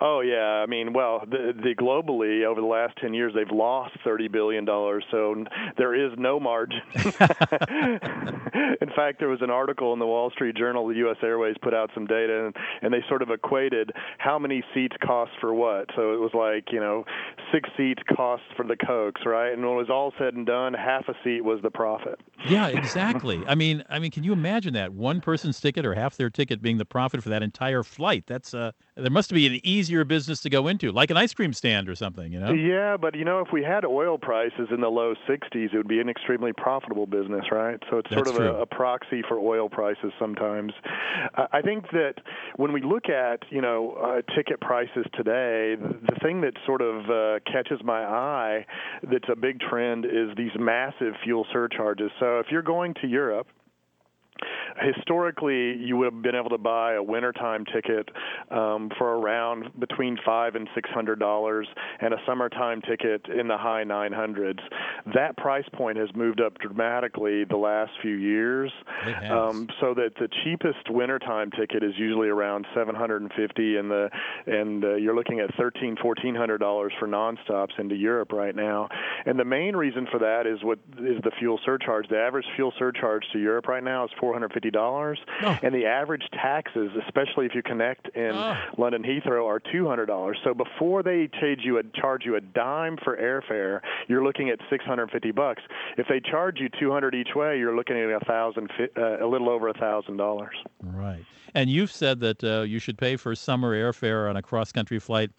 [0.03, 3.95] Oh yeah, I mean, well, the, the globally over the last ten years they've lost
[4.03, 5.45] thirty billion dollars, so
[5.77, 6.81] there is no margin.
[6.95, 10.87] in fact, there was an article in the Wall Street Journal.
[10.87, 11.17] The U.S.
[11.21, 15.33] Airways put out some data, and, and they sort of equated how many seats cost
[15.39, 15.89] for what.
[15.95, 17.05] So it was like you know,
[17.53, 19.53] six seats cost for the Cokes, right?
[19.53, 22.19] And when it was all said and done, half a seat was the profit.
[22.47, 23.43] Yeah, exactly.
[23.47, 26.59] I mean, I mean, can you imagine that one person's ticket or half their ticket
[26.59, 28.23] being the profit for that entire flight?
[28.25, 31.53] That's uh, there must be an easier business to go into, like an ice cream
[31.53, 32.51] stand or something, you know?
[32.51, 35.87] Yeah, but you know, if we had oil prices in the low 60s, it would
[35.87, 37.79] be an extremely profitable business, right?
[37.89, 40.73] So it's That's sort of a, a, proxy for oil prices sometimes.
[41.35, 42.15] I think that
[42.55, 46.81] when we look at, you know, uh, ticket prices today, the, the thing that sort
[46.81, 48.65] of uh, catches my eye
[49.03, 52.11] that's a big trend is these massive fuel surcharges.
[52.19, 53.47] So if you're going to Europe,
[54.79, 58.09] historically you would have been able to buy a wintertime ticket
[58.49, 61.67] um, for around between five and six hundred dollars
[61.99, 64.59] and a summertime ticket in the high nine hundreds.
[65.13, 68.71] That price point has moved up dramatically the last few years.
[69.31, 74.09] Um, so that the cheapest wintertime ticket is usually around 750 and the
[74.47, 78.87] and uh, you're looking at 13 1400 dollars for nonstops into Europe right now.
[79.25, 82.07] And the main reason for that is what is the fuel surcharge.
[82.09, 85.57] The average fuel surcharge to Europe right now is $450 oh.
[85.63, 88.55] and the average taxes especially if you connect in oh.
[88.77, 93.17] London Heathrow are $200 so before they charge you a charge you a dime for
[93.17, 95.61] airfare you're looking at 650 bucks.
[95.97, 99.49] If they charge you 200 each way you're looking at a thousand uh, a little
[99.49, 100.55] over a thousand dollars.
[100.81, 101.25] Right.
[101.53, 104.99] And you've said that uh, you should pay for summer airfare on a cross country
[104.99, 105.31] flight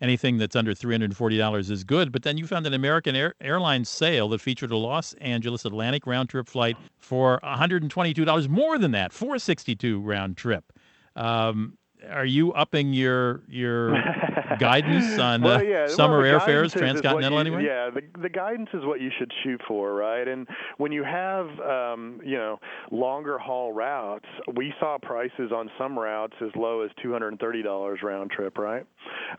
[0.00, 2.12] anything that's under $340 is good.
[2.12, 5.98] But then you found an American Air- Airlines sale that featured a Los Angeles Atlanta
[6.06, 10.72] round trip flight for $122 more than that, 462 round trip.
[11.16, 11.76] Um,
[12.08, 13.94] are you upping your your
[14.58, 15.86] guidance on well, yeah.
[15.86, 17.64] summer well, airfares, transcontinental you, anyway?
[17.64, 20.26] Yeah, the, the guidance is what you should shoot for, right?
[20.26, 20.46] And
[20.78, 22.58] when you have um, you know
[22.90, 27.40] longer haul routes, we saw prices on some routes as low as two hundred and
[27.40, 28.86] thirty dollars round trip, right?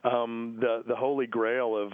[0.04, 1.92] Um, the the holy grail of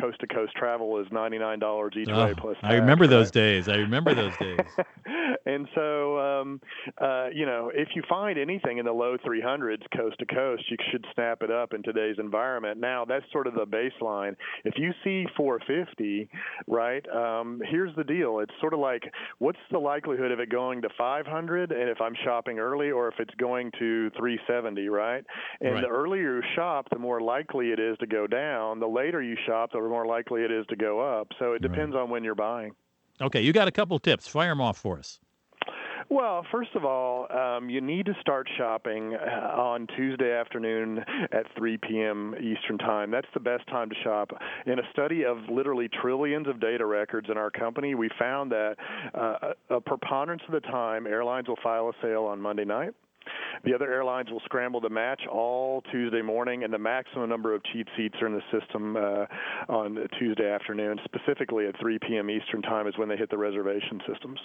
[0.00, 2.56] coast to coast travel is ninety nine dollars each oh, way plus.
[2.62, 3.10] I remember right?
[3.10, 3.68] those days.
[3.68, 4.58] I remember those days.
[5.46, 6.60] and so um,
[7.00, 10.64] uh, you know, if you find anything in the low three hundreds coast to coast,
[10.70, 12.78] you should snap it up in today's environment.
[12.78, 14.36] Now, that's sort of the baseline.
[14.64, 16.28] If you see 450,
[16.66, 18.40] right, um, here's the deal.
[18.40, 19.04] It's sort of like,
[19.38, 23.14] what's the likelihood of it going to 500, and if I'm shopping early, or if
[23.18, 25.24] it's going to 370, right?
[25.60, 25.82] And right.
[25.82, 28.80] the earlier you shop, the more likely it is to go down.
[28.80, 31.28] The later you shop, the more likely it is to go up.
[31.38, 32.02] So it depends right.
[32.02, 32.72] on when you're buying.
[33.20, 34.26] Okay, you got a couple tips.
[34.26, 35.20] Fire them off for us.
[36.08, 41.46] Well, first of all, um, you need to start shopping uh, on Tuesday afternoon at
[41.56, 42.34] 3 p.m.
[42.38, 43.10] Eastern Time.
[43.10, 44.30] That's the best time to shop.
[44.66, 48.76] In a study of literally trillions of data records in our company, we found that
[49.14, 52.94] uh, a preponderance of the time, airlines will file a sale on Monday night.
[53.64, 57.62] The other airlines will scramble to match all Tuesday morning, and the maximum number of
[57.72, 59.26] cheap seats are in the system uh,
[59.68, 60.98] on Tuesday afternoon.
[61.04, 62.30] Specifically at 3 p.m.
[62.30, 64.38] Eastern Time is when they hit the reservation systems.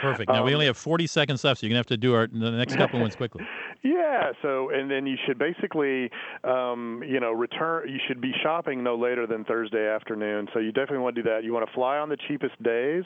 [0.00, 0.30] Perfect.
[0.30, 2.26] Now um, we only have 40 seconds left, so you're gonna have to do our
[2.26, 3.44] the next couple ones quickly.
[3.84, 4.32] Yeah.
[4.40, 6.10] So and then you should basically,
[6.42, 7.86] um, you know, return.
[7.86, 10.48] You should be shopping no later than Thursday afternoon.
[10.54, 11.44] So you definitely want to do that.
[11.44, 13.04] You want to fly on the cheapest days,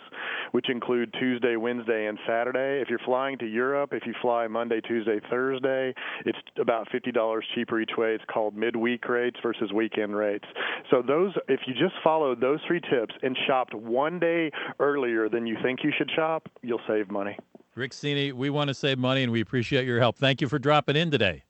[0.52, 2.80] which include Tuesday, Wednesday, and Saturday.
[2.80, 7.44] If you're flying to Europe, if you fly Monday, Tuesday, Thursday, it's about fifty dollars
[7.54, 8.14] cheaper each way.
[8.14, 10.46] It's called midweek rates versus weekend rates.
[10.90, 14.50] So those, if you just followed those three tips and shopped one day
[14.80, 17.36] earlier than you think you should shop, you'll save money.
[17.74, 20.16] Rick Seaney, we want to save money and we appreciate your help.
[20.16, 21.44] Thank you for dropping in today.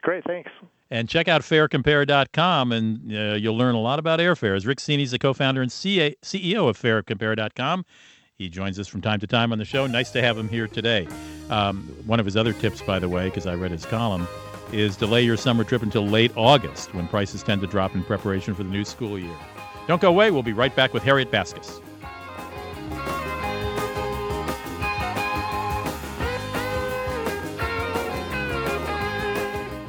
[0.00, 0.50] Great, thanks.
[0.88, 4.66] And check out farecompare.com, and uh, you'll learn a lot about airfares.
[4.66, 7.84] Rick Seaney is the co founder and CEO of farecompare.com.
[8.38, 9.86] He joins us from time to time on the show.
[9.86, 11.08] Nice to have him here today.
[11.48, 14.28] Um, one of his other tips, by the way, because I read his column,
[14.72, 18.54] is delay your summer trip until late August when prices tend to drop in preparation
[18.54, 19.36] for the new school year.
[19.88, 20.30] Don't go away.
[20.30, 21.80] We'll be right back with Harriet Baskas.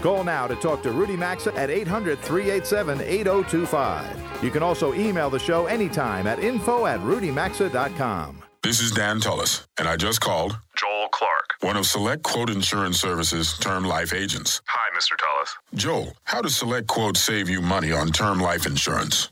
[0.01, 4.43] Call now to talk to Rudy Maxa at 800 387 8025.
[4.43, 8.43] You can also email the show anytime at info at rudymaxa.com.
[8.63, 12.99] This is Dan Tullis, and I just called Joel Clark, one of Select Quote Insurance
[12.99, 14.61] Services term life agents.
[14.65, 15.15] Hi, Mr.
[15.17, 15.55] Tullis.
[15.75, 19.31] Joel, how does Select Quote save you money on term life insurance?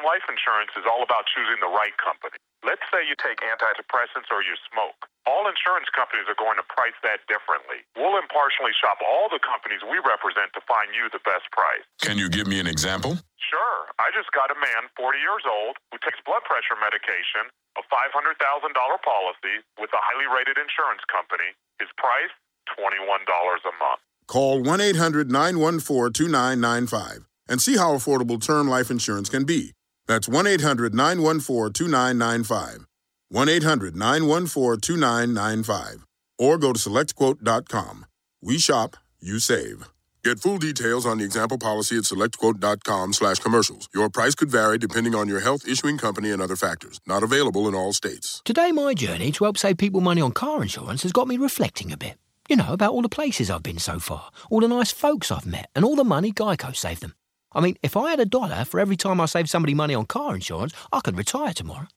[0.00, 2.40] Term life insurance is all about choosing the right company.
[2.64, 4.96] Let's say you take antidepressants or you smoke.
[5.28, 7.84] All insurance companies are going to price that differently.
[8.00, 11.84] We'll impartially shop all the companies we represent to find you the best price.
[12.00, 13.20] Can you give me an example?
[13.44, 13.92] Sure.
[14.00, 18.40] I just got a man, 40 years old, who takes blood pressure medication, a $500,000
[18.40, 21.52] policy with a highly rated insurance company.
[21.76, 22.32] His price,
[22.72, 24.00] $21 a month.
[24.24, 29.76] Call 1 800 914 2995 and see how affordable term life insurance can be.
[30.10, 32.84] That's 1 800 914 2995.
[33.28, 36.04] 1 800 914 2995.
[36.36, 38.06] Or go to selectquote.com.
[38.42, 39.88] We shop, you save.
[40.24, 43.88] Get full details on the example policy at selectquote.com slash commercials.
[43.94, 47.00] Your price could vary depending on your health issuing company and other factors.
[47.06, 48.42] Not available in all states.
[48.44, 51.92] Today, my journey to help save people money on car insurance has got me reflecting
[51.92, 52.16] a bit.
[52.48, 55.46] You know, about all the places I've been so far, all the nice folks I've
[55.46, 57.14] met, and all the money Geico saved them.
[57.52, 60.06] I mean, if I had a dollar for every time I saved somebody money on
[60.06, 61.88] car insurance, I could retire tomorrow.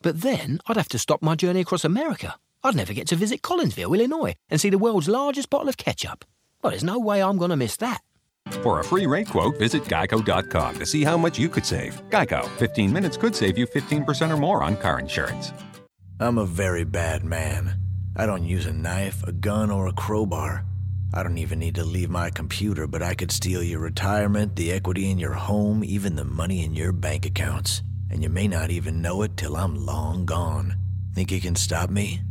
[0.00, 2.36] But then I'd have to stop my journey across America.
[2.64, 6.24] I'd never get to visit Collinsville, Illinois, and see the world's largest bottle of ketchup.
[6.62, 8.02] Well, there's no way I'm going to miss that.
[8.62, 12.00] For a free rate quote, visit geico.com to see how much you could save.
[12.10, 15.52] Geico, 15 minutes could save you 15% or more on car insurance.
[16.20, 17.78] I'm a very bad man.
[18.16, 20.64] I don't use a knife, a gun, or a crowbar.
[21.14, 24.72] I don't even need to leave my computer, but I could steal your retirement, the
[24.72, 27.82] equity in your home, even the money in your bank accounts.
[28.10, 30.76] And you may not even know it till I'm long gone.
[31.14, 32.22] Think you can stop me?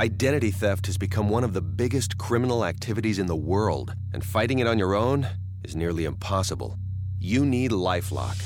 [0.00, 4.60] Identity theft has become one of the biggest criminal activities in the world, and fighting
[4.60, 5.28] it on your own
[5.62, 6.78] is nearly impossible.
[7.18, 8.36] You need LifeLock,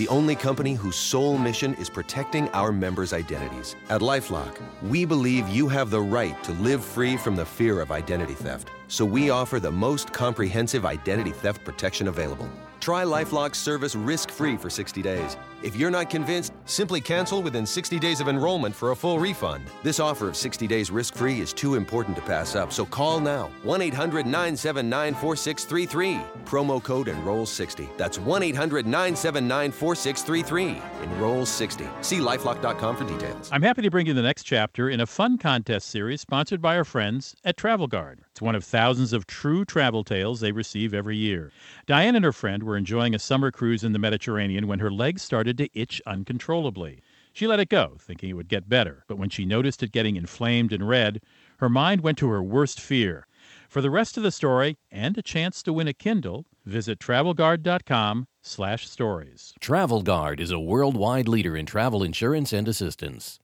[0.00, 3.76] the only company whose sole mission is protecting our members' identities.
[3.90, 7.92] At LifeLock, we believe you have the right to live free from the fear of
[7.92, 12.48] identity theft, so we offer the most comprehensive identity theft protection available.
[12.80, 15.36] Try LifeLock's service risk-free for 60 days.
[15.62, 19.66] If you're not convinced, simply cancel within 60 days of enrollment for a full refund.
[19.82, 23.50] This offer of 60 days risk-free is too important to pass up, so call now.
[23.64, 26.22] 1-800-979-4633.
[26.46, 27.94] Promo code ENROLL60.
[27.98, 30.80] That's 1-800-979-4633.
[31.02, 32.04] Enroll60.
[32.04, 33.50] See lifelock.com for details.
[33.52, 36.78] I'm happy to bring you the next chapter in a fun contest series sponsored by
[36.78, 38.22] our friends at Travel Guard.
[38.40, 41.52] It's one of thousands of true travel tales they receive every year.
[41.84, 45.20] Diane and her friend were enjoying a summer cruise in the Mediterranean when her legs
[45.20, 47.02] started to itch uncontrollably.
[47.34, 50.16] She let it go, thinking it would get better, but when she noticed it getting
[50.16, 51.20] inflamed and red,
[51.58, 53.26] her mind went to her worst fear.
[53.68, 59.54] For the rest of the story and a chance to win a Kindle, visit travelguard.com/stories.
[59.60, 63.38] Travel Guard is a worldwide leader in travel insurance and assistance.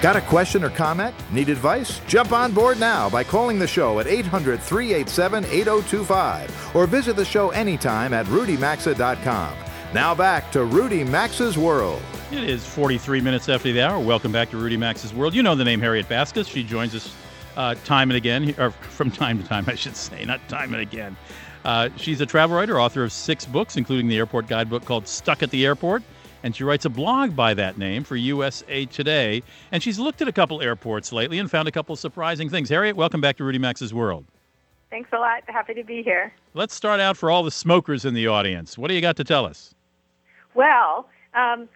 [0.00, 1.14] Got a question or comment?
[1.30, 2.00] Need advice?
[2.06, 7.24] Jump on board now by calling the show at 800 387 8025 or visit the
[7.24, 9.54] show anytime at rudymaxa.com.
[9.92, 12.00] Now back to Rudy Maxa's World.
[12.32, 14.02] It is 43 minutes after the hour.
[14.02, 15.34] Welcome back to Rudy Maxa's World.
[15.34, 16.48] You know the name Harriet Baskas.
[16.48, 17.14] She joins us
[17.58, 20.80] uh, time and again, or from time to time, I should say, not time and
[20.80, 21.14] again.
[21.62, 25.42] Uh, she's a travel writer, author of six books, including the airport guidebook called Stuck
[25.42, 26.02] at the Airport
[26.42, 29.42] and she writes a blog by that name for USA Today.
[29.72, 32.68] And she's looked at a couple airports lately and found a couple surprising things.
[32.68, 34.24] Harriet, welcome back to Rudy Maxa's World.
[34.90, 35.42] Thanks a lot.
[35.46, 36.32] Happy to be here.
[36.54, 38.76] Let's start out for all the smokers in the audience.
[38.76, 39.74] What do you got to tell us?
[40.54, 41.68] Well, um,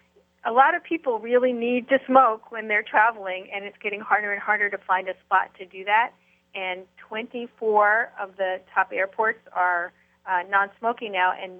[0.45, 4.33] a lot of people really need to smoke when they're traveling, and it's getting harder
[4.33, 6.11] and harder to find a spot to do that.
[6.53, 9.93] And 24 of the top airports are
[10.29, 11.53] uh, non smoking now, and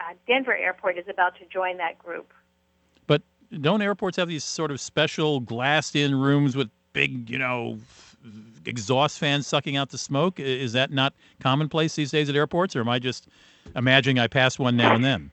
[0.00, 2.32] uh, Denver Airport is about to join that group.
[3.06, 3.22] But
[3.60, 7.78] don't airports have these sort of special glassed-in rooms with big, you know,
[8.64, 10.40] exhaust fans sucking out the smoke?
[10.40, 13.28] Is that not commonplace these days at airports, or am I just
[13.76, 15.30] imagining I pass one now and then?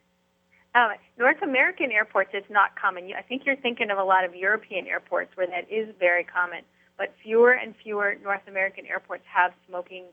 [0.73, 3.11] Um, North American airports, it's not common.
[3.17, 6.61] I think you're thinking of a lot of European airports where that is very common,
[6.97, 10.05] but fewer and fewer North American airports have smoking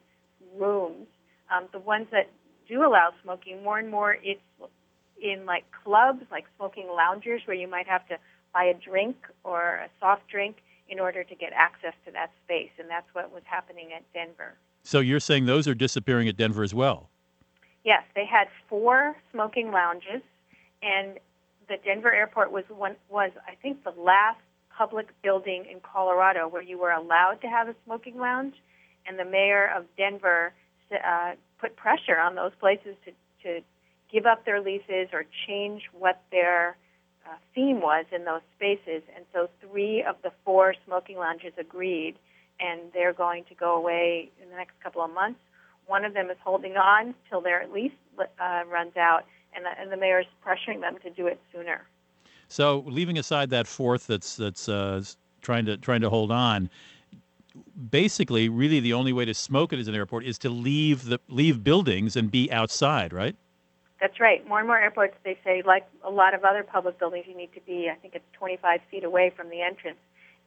[0.57, 1.07] rooms.
[1.51, 2.31] Um, the ones that
[2.69, 4.41] do allow smoking, more and more it's
[5.21, 8.19] in like clubs, like smoking loungers, where you might have to
[8.53, 10.57] buy a drink or a soft drink
[10.89, 14.55] in order to get access to that space, and that's what was happening at Denver.
[14.83, 17.11] So you're saying those are disappearing at Denver as well?
[17.85, 20.23] Yes, they had four smoking lounges,
[20.83, 21.19] and
[21.69, 24.41] the Denver airport was one was I think the last
[24.77, 28.55] public building in Colorado where you were allowed to have a smoking lounge,
[29.07, 30.53] and the mayor of Denver
[30.93, 33.61] uh, put pressure on those places to, to
[34.11, 36.77] give up their leases or change what their
[37.27, 39.03] uh, theme was in those spaces.
[39.15, 42.17] And so three of the four smoking lounges agreed
[42.61, 45.41] and they're going to go away in the next couple of months.
[45.87, 49.91] One of them is holding on till their lease uh, runs out, and the, and
[49.91, 51.83] the pressuring them to do it sooner.
[52.49, 55.03] So, leaving aside that fourth that's that's uh,
[55.41, 56.69] trying to trying to hold on,
[57.91, 61.21] basically, really, the only way to smoke it as an airport is to leave the
[61.29, 63.37] leave buildings and be outside, right?
[64.01, 64.47] That's right.
[64.47, 67.53] More and more airports, they say, like a lot of other public buildings, you need
[67.55, 69.99] to be, I think it's 25 feet away from the entrance.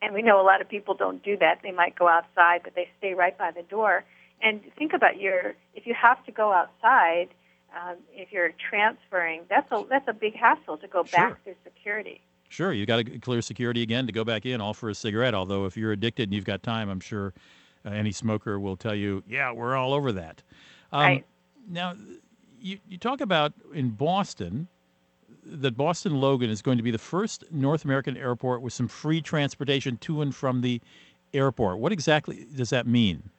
[0.01, 1.59] And we know a lot of people don't do that.
[1.61, 4.05] They might go outside, but they stay right by the door.
[4.41, 7.27] And think about your, if you have to go outside,
[7.75, 11.17] um, if you're transferring, that's a that's a big hassle to go sure.
[11.17, 12.21] back through security.
[12.51, 15.33] Sure, you got to clear security again to go back in, all for a cigarette.
[15.33, 17.33] Although if you're addicted and you've got time, I'm sure
[17.85, 20.43] uh, any smoker will tell you, yeah, we're all over that.
[20.91, 21.25] Um, right.
[21.69, 21.95] Now,
[22.59, 24.67] you, you talk about in Boston
[25.45, 29.21] that Boston Logan is going to be the first North American airport with some free
[29.21, 30.81] transportation to and from the
[31.33, 31.79] airport.
[31.79, 33.29] What exactly does that mean?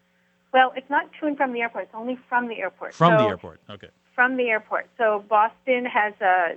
[0.55, 1.85] Well, it's not to and from the airport.
[1.85, 2.95] It's only from the airport.
[2.95, 3.61] From so, the airport.
[3.69, 3.89] Okay.
[4.15, 4.89] From the airport.
[4.97, 6.55] So Boston has a,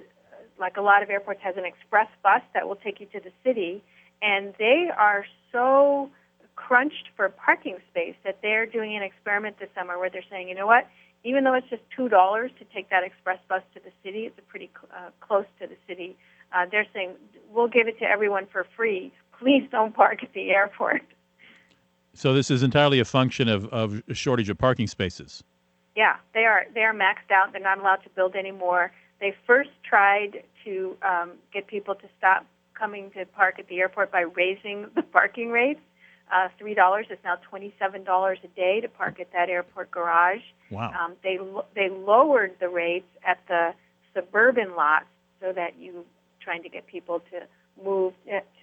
[0.59, 3.31] like a lot of airports, has an express bus that will take you to the
[3.43, 3.83] city,
[4.21, 6.09] and they are so
[6.55, 10.55] crunched for parking space that they're doing an experiment this summer where they're saying, you
[10.55, 10.87] know what,
[11.23, 14.37] even though it's just two dollars to take that express bus to the city, it's
[14.39, 16.15] a pretty uh, close to the city.
[16.53, 17.11] Uh, they're saying
[17.51, 19.11] we'll give it to everyone for free.
[19.39, 21.01] Please don't park at the airport.
[22.13, 25.43] So this is entirely a function of, of a shortage of parking spaces.
[25.95, 27.51] Yeah, they are they are maxed out.
[27.51, 28.91] They're not allowed to build anymore.
[29.19, 32.45] They first tried to um, get people to stop
[32.77, 35.79] coming to park at the airport by raising the parking rates
[36.33, 37.05] uh, three dollars.
[37.09, 40.41] is now twenty-seven dollars a day to park at that airport garage.
[40.71, 40.91] Wow.
[40.99, 43.73] Um, they lo- they lowered the rates at the
[44.13, 45.05] suburban lots
[45.41, 46.05] so that you
[46.41, 47.41] trying to get people to
[47.83, 48.13] move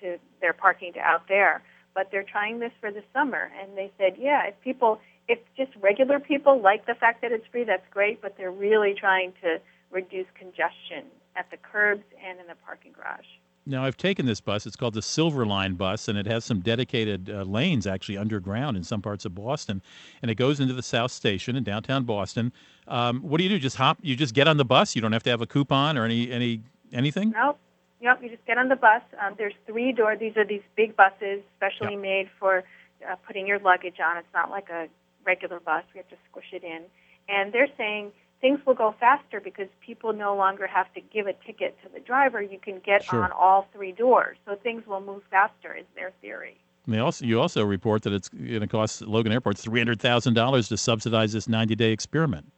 [0.00, 1.62] to their parking to out there.
[1.94, 4.98] But they're trying this for the summer, and they said, yeah, if people,
[5.28, 8.22] if just regular people like the fact that it's free, that's great.
[8.22, 9.60] But they're really trying to
[9.92, 11.04] reduce congestion
[11.36, 13.26] at the curbs and in the parking garage.
[13.64, 14.66] Now, I've taken this bus.
[14.66, 18.76] It's called the Silver Line bus, and it has some dedicated uh, lanes actually underground
[18.76, 19.80] in some parts of Boston.
[20.20, 22.52] And it goes into the South Station in downtown Boston.
[22.88, 23.60] Um, what do you do?
[23.60, 23.98] Just hop?
[24.02, 24.96] You just get on the bus?
[24.96, 26.62] You don't have to have a coupon or any any
[26.92, 27.30] anything?
[27.30, 27.58] Nope.
[28.00, 28.22] Yep.
[28.24, 29.02] You just get on the bus.
[29.24, 30.18] Um, there's three doors.
[30.18, 32.02] These are these big buses, specially yep.
[32.02, 32.64] made for
[33.08, 34.16] uh, putting your luggage on.
[34.16, 34.88] It's not like a
[35.24, 35.84] regular bus.
[35.94, 36.82] We have to squish it in.
[37.28, 38.10] And they're saying
[38.42, 42.00] things will go faster because people no longer have to give a ticket to the
[42.00, 42.42] driver.
[42.42, 43.24] You can get sure.
[43.24, 45.74] on all three doors, so things will move faster.
[45.74, 46.58] Is their theory.
[46.86, 50.34] they also, you also report that it's going to cost Logan Airport three hundred thousand
[50.34, 52.52] dollars to subsidize this ninety-day experiment.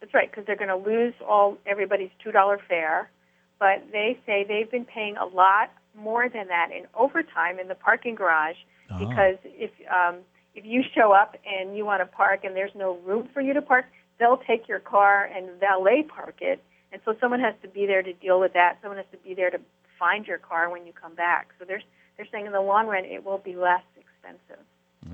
[0.00, 3.10] That's right, because they're going to lose all everybody's two-dollar fare,
[3.58, 7.74] but they say they've been paying a lot more than that in overtime in the
[7.74, 8.56] parking garage
[8.90, 8.98] oh.
[8.98, 10.16] because if um,
[10.54, 13.52] if you show up and you want to park and there's no room for you
[13.52, 13.84] to park,
[14.20, 16.62] they'll take your car and valet park it.
[16.92, 18.78] And so someone has to be there to deal with that.
[18.82, 19.58] Someone has to be there to
[19.98, 21.48] find your car when you come back.
[21.58, 21.82] So they're,
[22.16, 24.64] they're saying in the long run it will be less expensive.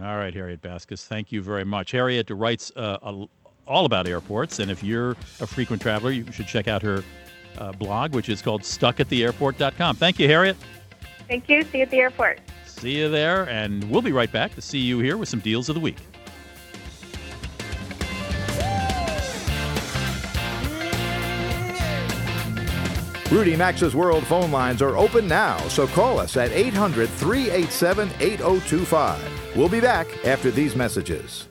[0.02, 1.92] All right, Harriet Baskas, thank you very much.
[1.92, 3.26] Harriet writes uh, a,
[3.66, 7.04] all about airports, and if you're a frequent traveler, you should check out her
[7.58, 9.96] uh, blog, which is called stuckattheairport.com.
[9.96, 10.56] Thank you, Harriet.
[11.28, 11.62] Thank you.
[11.62, 12.40] See you at the airport.
[12.64, 15.68] See you there, and we'll be right back to see you here with some deals
[15.68, 15.98] of the week.
[23.30, 29.56] Rudy Maxa's World phone lines are open now, so call us at 800 387 8025.
[29.56, 31.48] We'll be back after these messages.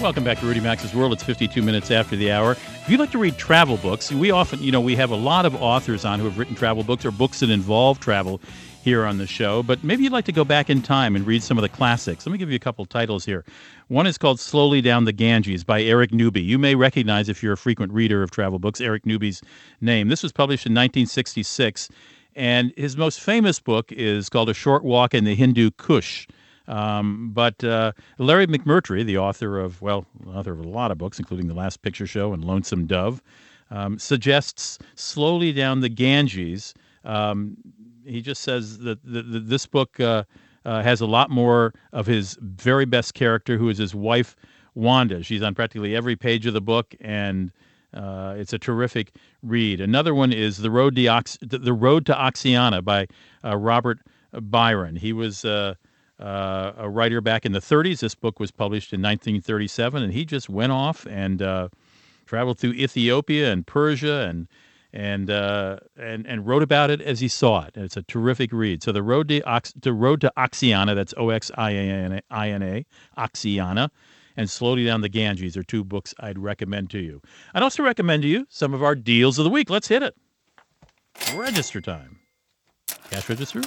[0.00, 1.12] Welcome back to Rudy Maxa's World.
[1.12, 2.52] It's 52 minutes after the hour.
[2.52, 5.44] If you'd like to read travel books, we often, you know, we have a lot
[5.44, 8.40] of authors on who have written travel books or books that involve travel
[8.88, 11.42] here on the show, but maybe you'd like to go back in time and read
[11.42, 12.24] some of the classics.
[12.24, 13.44] Let me give you a couple titles here.
[13.88, 16.40] One is called Slowly Down the Ganges by Eric Newby.
[16.40, 19.42] You may recognize, if you're a frequent reader of travel books, Eric Newby's
[19.82, 20.08] name.
[20.08, 21.90] This was published in 1966,
[22.34, 26.26] and his most famous book is called A Short Walk in the Hindu Kush.
[26.66, 31.18] Um, but uh, Larry McMurtry, the author of, well, author of a lot of books,
[31.18, 33.20] including The Last Picture Show and Lonesome Dove,
[33.70, 36.72] um, suggests Slowly Down the Ganges.
[37.04, 37.58] Um,
[38.08, 40.24] he just says that the, the, this book uh,
[40.64, 44.36] uh, has a lot more of his very best character, who is his wife,
[44.74, 45.22] Wanda.
[45.22, 47.52] She's on practically every page of the book, and
[47.94, 49.80] uh, it's a terrific read.
[49.80, 53.06] Another one is The Road the Road to Oxiana by
[53.44, 54.00] uh, Robert
[54.32, 54.96] Byron.
[54.96, 55.74] He was uh,
[56.20, 58.00] uh, a writer back in the 30s.
[58.00, 61.42] This book was published in 1937, and he just went off and
[62.26, 64.46] traveled through Ethiopia and Persia and
[64.92, 67.76] and uh, and and wrote about it as he saw it.
[67.76, 68.82] It's a terrific read.
[68.82, 72.22] So the road to Ox- the road to Oxiana, that's O X I A N
[72.62, 72.86] A,
[73.18, 73.90] Oxiana,
[74.36, 77.20] and Slowly Down the Ganges are two books I'd recommend to you.
[77.54, 79.70] I'd also recommend to you some of our deals of the week.
[79.70, 80.14] Let's hit it.
[81.34, 82.18] Register time.
[83.10, 83.62] Cash register.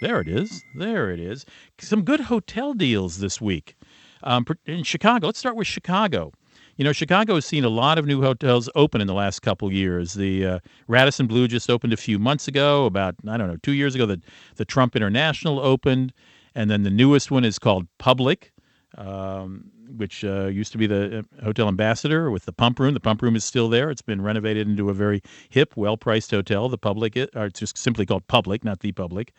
[0.00, 0.62] There it is.
[0.74, 1.44] There it is.
[1.78, 3.76] Some good hotel deals this week
[4.22, 5.26] um, in Chicago.
[5.26, 6.32] Let's start with Chicago.
[6.76, 9.72] You know, Chicago has seen a lot of new hotels open in the last couple
[9.72, 10.14] years.
[10.14, 10.58] The uh,
[10.88, 12.86] Radisson Blu just opened a few months ago.
[12.86, 14.20] About I don't know, two years ago, the
[14.56, 16.12] the Trump International opened,
[16.54, 18.52] and then the newest one is called Public.
[18.96, 22.94] Um, which uh, used to be the uh, Hotel Ambassador with the pump room.
[22.94, 23.90] The pump room is still there.
[23.90, 26.68] It's been renovated into a very hip, well-priced hotel.
[26.68, 29.32] The public, or it's just simply called Public, not the Public.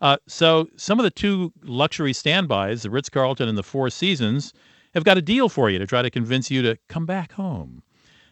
[0.00, 4.52] Uh, so some of the two luxury standbys, the Ritz Carlton and the Four Seasons,
[4.94, 7.82] have got a deal for you to try to convince you to come back home.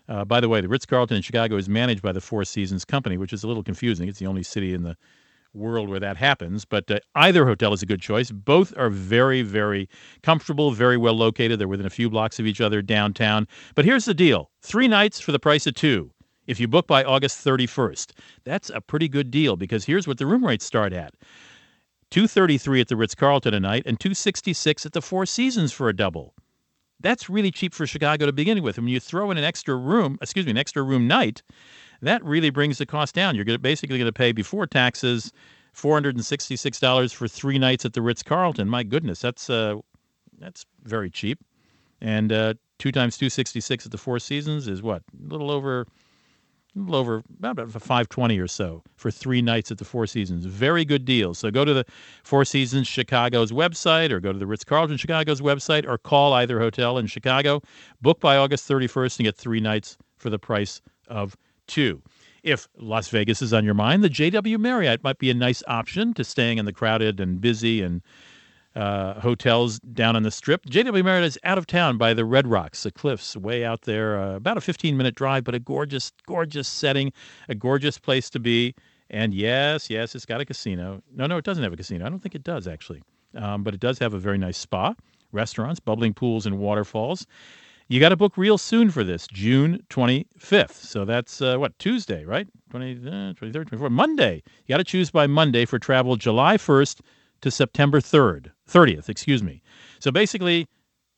[0.08, 2.84] Uh, by the way, the Ritz Carlton in Chicago is managed by the Four Seasons
[2.84, 4.08] Company, which is a little confusing.
[4.08, 4.96] It's the only city in the
[5.56, 6.64] world where that happens.
[6.64, 8.30] But uh, either hotel is a good choice.
[8.30, 9.88] Both are very, very
[10.22, 11.58] comfortable, very well located.
[11.58, 13.48] They're within a few blocks of each other downtown.
[13.74, 16.12] But here's the deal three nights for the price of two.
[16.46, 18.12] If you book by August 31st,
[18.44, 21.12] that's a pretty good deal because here's what the room rates start at.
[22.12, 25.96] 233 at the Ritz Carlton a night and 266 at the Four Seasons for a
[25.96, 26.34] double.
[27.00, 28.78] That's really cheap for Chicago to begin with.
[28.78, 31.42] When you throw in an extra room, excuse me, an extra room night,
[32.02, 33.36] that really brings the cost down.
[33.36, 35.32] You're basically going to pay before taxes
[35.74, 38.68] $466 for three nights at the Ritz Carlton.
[38.68, 39.76] My goodness, that's uh,
[40.38, 41.38] that's very cheap.
[42.00, 45.02] And uh, two times 266 at the Four Seasons is what?
[45.02, 45.86] A little over
[46.76, 50.44] a little over about 520 or so for three nights at the Four Seasons.
[50.44, 51.34] Very good deal.
[51.34, 51.84] So go to the
[52.22, 56.58] Four Seasons Chicago's website or go to the Ritz Carlton Chicago's website or call either
[56.60, 57.62] hotel in Chicago.
[58.02, 62.02] Book by August 31st and get three nights for the price of two.
[62.42, 66.14] If Las Vegas is on your mind, the JW Marriott might be a nice option
[66.14, 68.02] to staying in the crowded and busy and
[68.76, 70.66] uh, hotels down on the strip.
[70.66, 74.20] JW Marriott is out of town by the Red Rocks, the cliffs way out there,
[74.20, 77.12] uh, about a 15 minute drive, but a gorgeous, gorgeous setting,
[77.48, 78.74] a gorgeous place to be.
[79.08, 81.02] And yes, yes, it's got a casino.
[81.14, 82.04] No, no, it doesn't have a casino.
[82.04, 83.02] I don't think it does, actually.
[83.34, 84.94] Um, but it does have a very nice spa,
[85.32, 87.26] restaurants, bubbling pools, and waterfalls.
[87.88, 90.72] You got to book real soon for this, June 25th.
[90.72, 92.48] So that's uh, what, Tuesday, right?
[92.70, 94.42] 20, uh, 23rd, 24th, Monday.
[94.66, 97.00] You got to choose by Monday for travel July 1st
[97.40, 99.62] to September 3rd, 30th, excuse me.
[99.98, 100.66] So basically,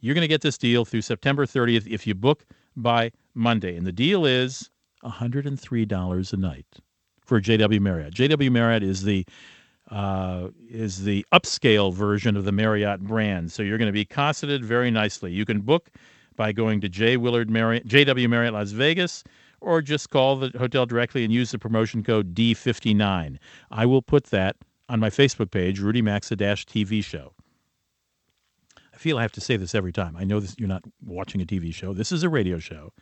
[0.00, 2.44] you're going to get this deal through September 30th if you book
[2.76, 3.76] by Monday.
[3.76, 4.70] And the deal is
[5.04, 6.66] $103 a night
[7.20, 8.14] for JW Marriott.
[8.14, 9.24] JW Marriott is the
[9.90, 13.50] uh, is the upscale version of the Marriott brand.
[13.50, 15.32] So you're going to be cosseted very nicely.
[15.32, 15.90] You can book
[16.36, 17.16] by going to J.
[17.16, 19.24] Willard Marriott, JW Marriott Las Vegas,
[19.60, 23.38] or just call the hotel directly and use the promotion code D59.
[23.70, 24.56] I will put that
[24.88, 27.32] on my Facebook page, Rudy Maxa TV show.
[28.92, 30.16] I feel I have to say this every time.
[30.16, 31.94] I know this, you're not watching a TV show.
[31.94, 32.92] This is a radio show.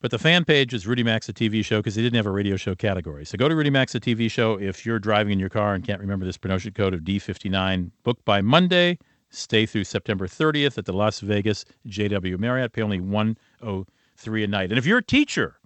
[0.00, 2.56] But the fan page is Rudy Maxa TV show because they didn't have a radio
[2.56, 3.24] show category.
[3.24, 6.00] So go to Rudy Maxa TV show if you're driving in your car and can't
[6.00, 7.90] remember this promotion code of D59.
[8.04, 8.98] Book by Monday.
[9.30, 12.72] Stay through September 30th at the Las Vegas JW Marriott.
[12.72, 14.70] Pay only 103 a night.
[14.70, 15.57] And if you're a teacher,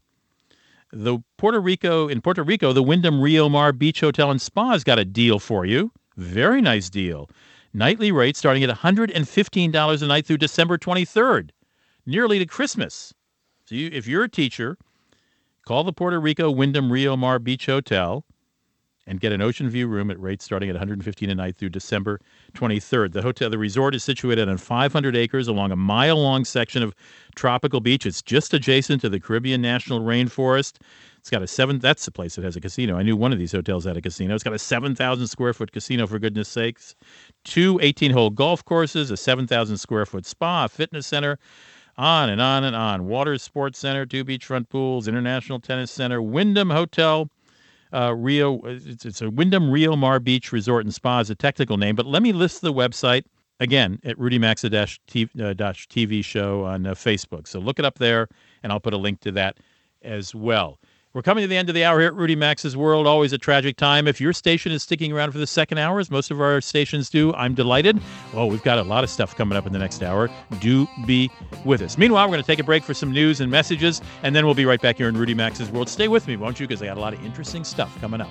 [0.93, 4.85] the Puerto Rico in Puerto Rico, the Wyndham Rio Mar Beach Hotel and Spa has
[4.85, 5.91] got a deal for you.
[6.17, 7.31] Very nice deal.
[7.73, 11.51] Nightly rate starting at $115 a night through December 23rd,
[12.05, 13.15] nearly to Christmas.
[13.65, 14.77] So you, if you're a teacher,
[15.67, 18.25] call the Puerto Rico Wyndham Rio Mar Beach Hotel
[19.07, 22.21] and get an ocean view room at rates starting at 115 a night through December
[22.55, 23.13] 23rd.
[23.13, 26.95] The hotel, the resort is situated on 500 acres along a mile-long section of
[27.35, 28.07] tropical beach.
[28.07, 30.77] It's just adjacent to the Caribbean National Rainforest.
[31.19, 31.79] It's got a seven.
[31.79, 32.97] That's the place that has a casino.
[32.97, 34.35] I knew one of these hotels had a casino.
[34.35, 36.95] It's got a 7,000 square foot casino for goodness sakes,
[37.45, 41.39] two 18-hole golf courses, a 7,000 square foot spa, a fitness center.
[41.99, 43.07] On and on and on.
[43.07, 47.29] Water Sports Center, two beachfront pools, International Tennis Center, Wyndham Hotel,
[47.93, 48.61] uh, Rio.
[48.65, 52.07] It's, it's, a Wyndham Rio Mar Beach Resort and Spa is a technical name, but
[52.07, 53.25] let me list the website
[53.61, 57.47] again at Rudy Maxa TV, uh, show on uh, Facebook.
[57.47, 58.29] So look it up there,
[58.63, 59.59] and I'll put a link to that
[60.03, 60.79] as well.
[61.15, 63.07] We're coming to the end of the hour here at Rudy Maxa's World.
[63.07, 64.09] Always a tragic time.
[64.09, 67.11] If your station is sticking around for the second hour, as most of our stations
[67.11, 68.01] do, I'm delighted.
[68.33, 70.31] Oh, we've got a lot of stuff coming up in the next hour.
[70.61, 71.31] Do be
[71.67, 71.99] with us.
[71.99, 74.55] Meanwhile, we're going to take a break for some news and messages, and then we'll
[74.55, 75.91] be right back here in Rudy Maxa's World.
[75.91, 76.67] Stay with me, won't you?
[76.67, 78.31] Because I got a lot of interesting stuff coming up.